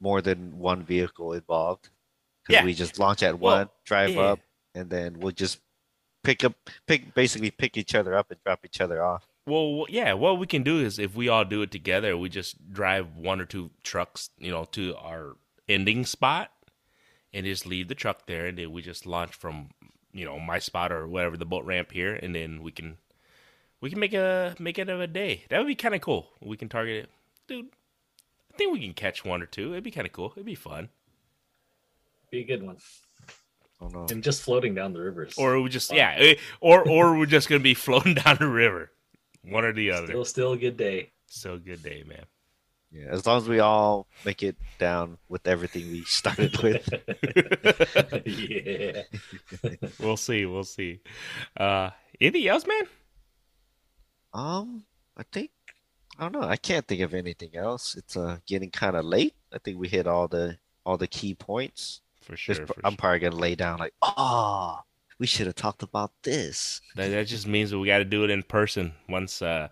[0.00, 1.88] more than one vehicle involved.
[2.42, 2.64] Because Yeah.
[2.64, 4.20] we just launch at Well, one, drive yeah.
[4.22, 4.40] up,
[4.74, 5.60] and then we'll just
[6.22, 6.54] pick up,
[6.86, 9.26] pick basically pick each other up and drop each other off.
[9.46, 10.12] Well, yeah.
[10.12, 13.40] What we can do is if we all do it together, we just drive one
[13.40, 15.36] or two trucks, you know, to our
[15.68, 16.50] ending spot,
[17.32, 19.70] and just leave the truck there, and then we just launch from,
[20.12, 22.98] you know, my spot or whatever the boat ramp here, and then we can,
[23.80, 25.44] we can make a make it of a day.
[25.48, 26.28] That would be kind of cool.
[26.40, 27.10] We can target it,
[27.48, 27.70] dude.
[28.52, 29.72] I think we can catch one or two.
[29.72, 30.32] It'd be kind of cool.
[30.36, 30.88] It'd be fun.
[32.30, 32.76] Be a good one.
[33.80, 34.06] Oh no.
[34.10, 35.34] And just floating down the rivers.
[35.38, 38.90] Or we just yeah, eh, or or we're just gonna be floating down the river,
[39.42, 40.06] one or the other.
[40.06, 41.12] still, still a good day.
[41.26, 42.24] So good day, man.
[42.92, 46.88] Yeah, as long as we all make it down with everything we started with.
[48.26, 49.02] yeah.
[50.00, 50.44] We'll see.
[50.44, 51.00] We'll see.
[51.56, 52.82] Uh, anything else, man?
[54.34, 54.84] Um,
[55.16, 55.50] I think
[56.18, 56.46] I don't know.
[56.46, 57.94] I can't think of anything else.
[57.96, 59.34] It's uh getting kind of late.
[59.52, 62.02] I think we hit all the all the key points.
[62.30, 62.54] For sure.
[62.54, 62.96] There's- for I'm sure.
[62.98, 64.80] probably gonna lay down like, oh,
[65.18, 66.80] we should have talked about this.
[66.96, 69.42] That, that just means that we got to do it in person once.
[69.42, 69.68] Uh,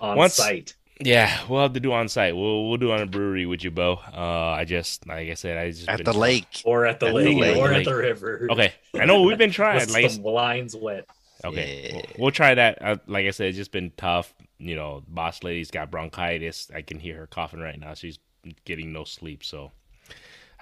[0.00, 0.74] On Once- site.
[0.98, 2.34] Yeah, we'll have to do on site.
[2.34, 4.00] We'll we'll do on a brewery with you, Bo.
[4.14, 4.16] Uh,
[4.56, 6.62] I just like I said, I just At the try- lake.
[6.64, 7.56] Or at the At the lake, lake.
[7.58, 8.48] or at the river.
[8.50, 9.86] Okay, I know we've been trying.
[9.90, 11.04] Like, some lines wet.
[11.44, 11.92] okay, Yeah.
[11.96, 12.80] we'll, we'll try that.
[12.80, 14.34] Uh, like I said, it's just been tough.
[14.58, 16.70] You know, boss lady's got bronchitis.
[16.74, 17.92] I can hear her coughing right now.
[17.92, 18.18] She's
[18.64, 19.72] getting no sleep, so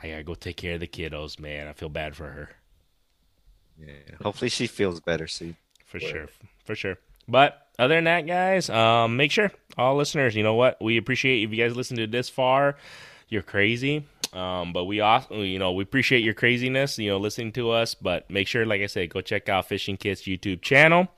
[0.03, 1.38] I gotta go take care of the kiddos.
[1.38, 2.51] Man, I feel bad for her.
[3.80, 3.92] Yeah.
[4.22, 5.57] Hopefully she feels better soon.
[5.84, 6.11] for Word.
[6.11, 6.26] sure
[6.64, 6.97] for sure
[7.28, 11.42] but other than that guys um make sure all listeners you know what we appreciate
[11.42, 12.76] if you guys listen to this far
[13.28, 17.51] you're crazy um but we also you know we appreciate your craziness you know listening
[17.53, 21.09] to us but make sure like i said go check out Fishing Kit's youtube channel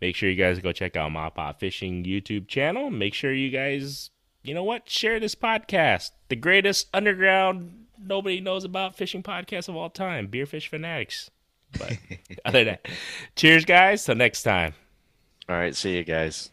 [0.00, 4.10] make sure you guys go check out MaPop fishing youtube channel make sure you guys
[4.42, 9.76] you know what share this podcast the greatest underground nobody knows about fishing podcast of
[9.76, 10.26] all time.
[10.26, 11.30] Beer fish fanatics.
[11.78, 11.98] But
[12.44, 12.88] other than that
[13.36, 14.04] cheers guys.
[14.04, 14.74] Till next time.
[15.48, 16.50] All right, see you guys.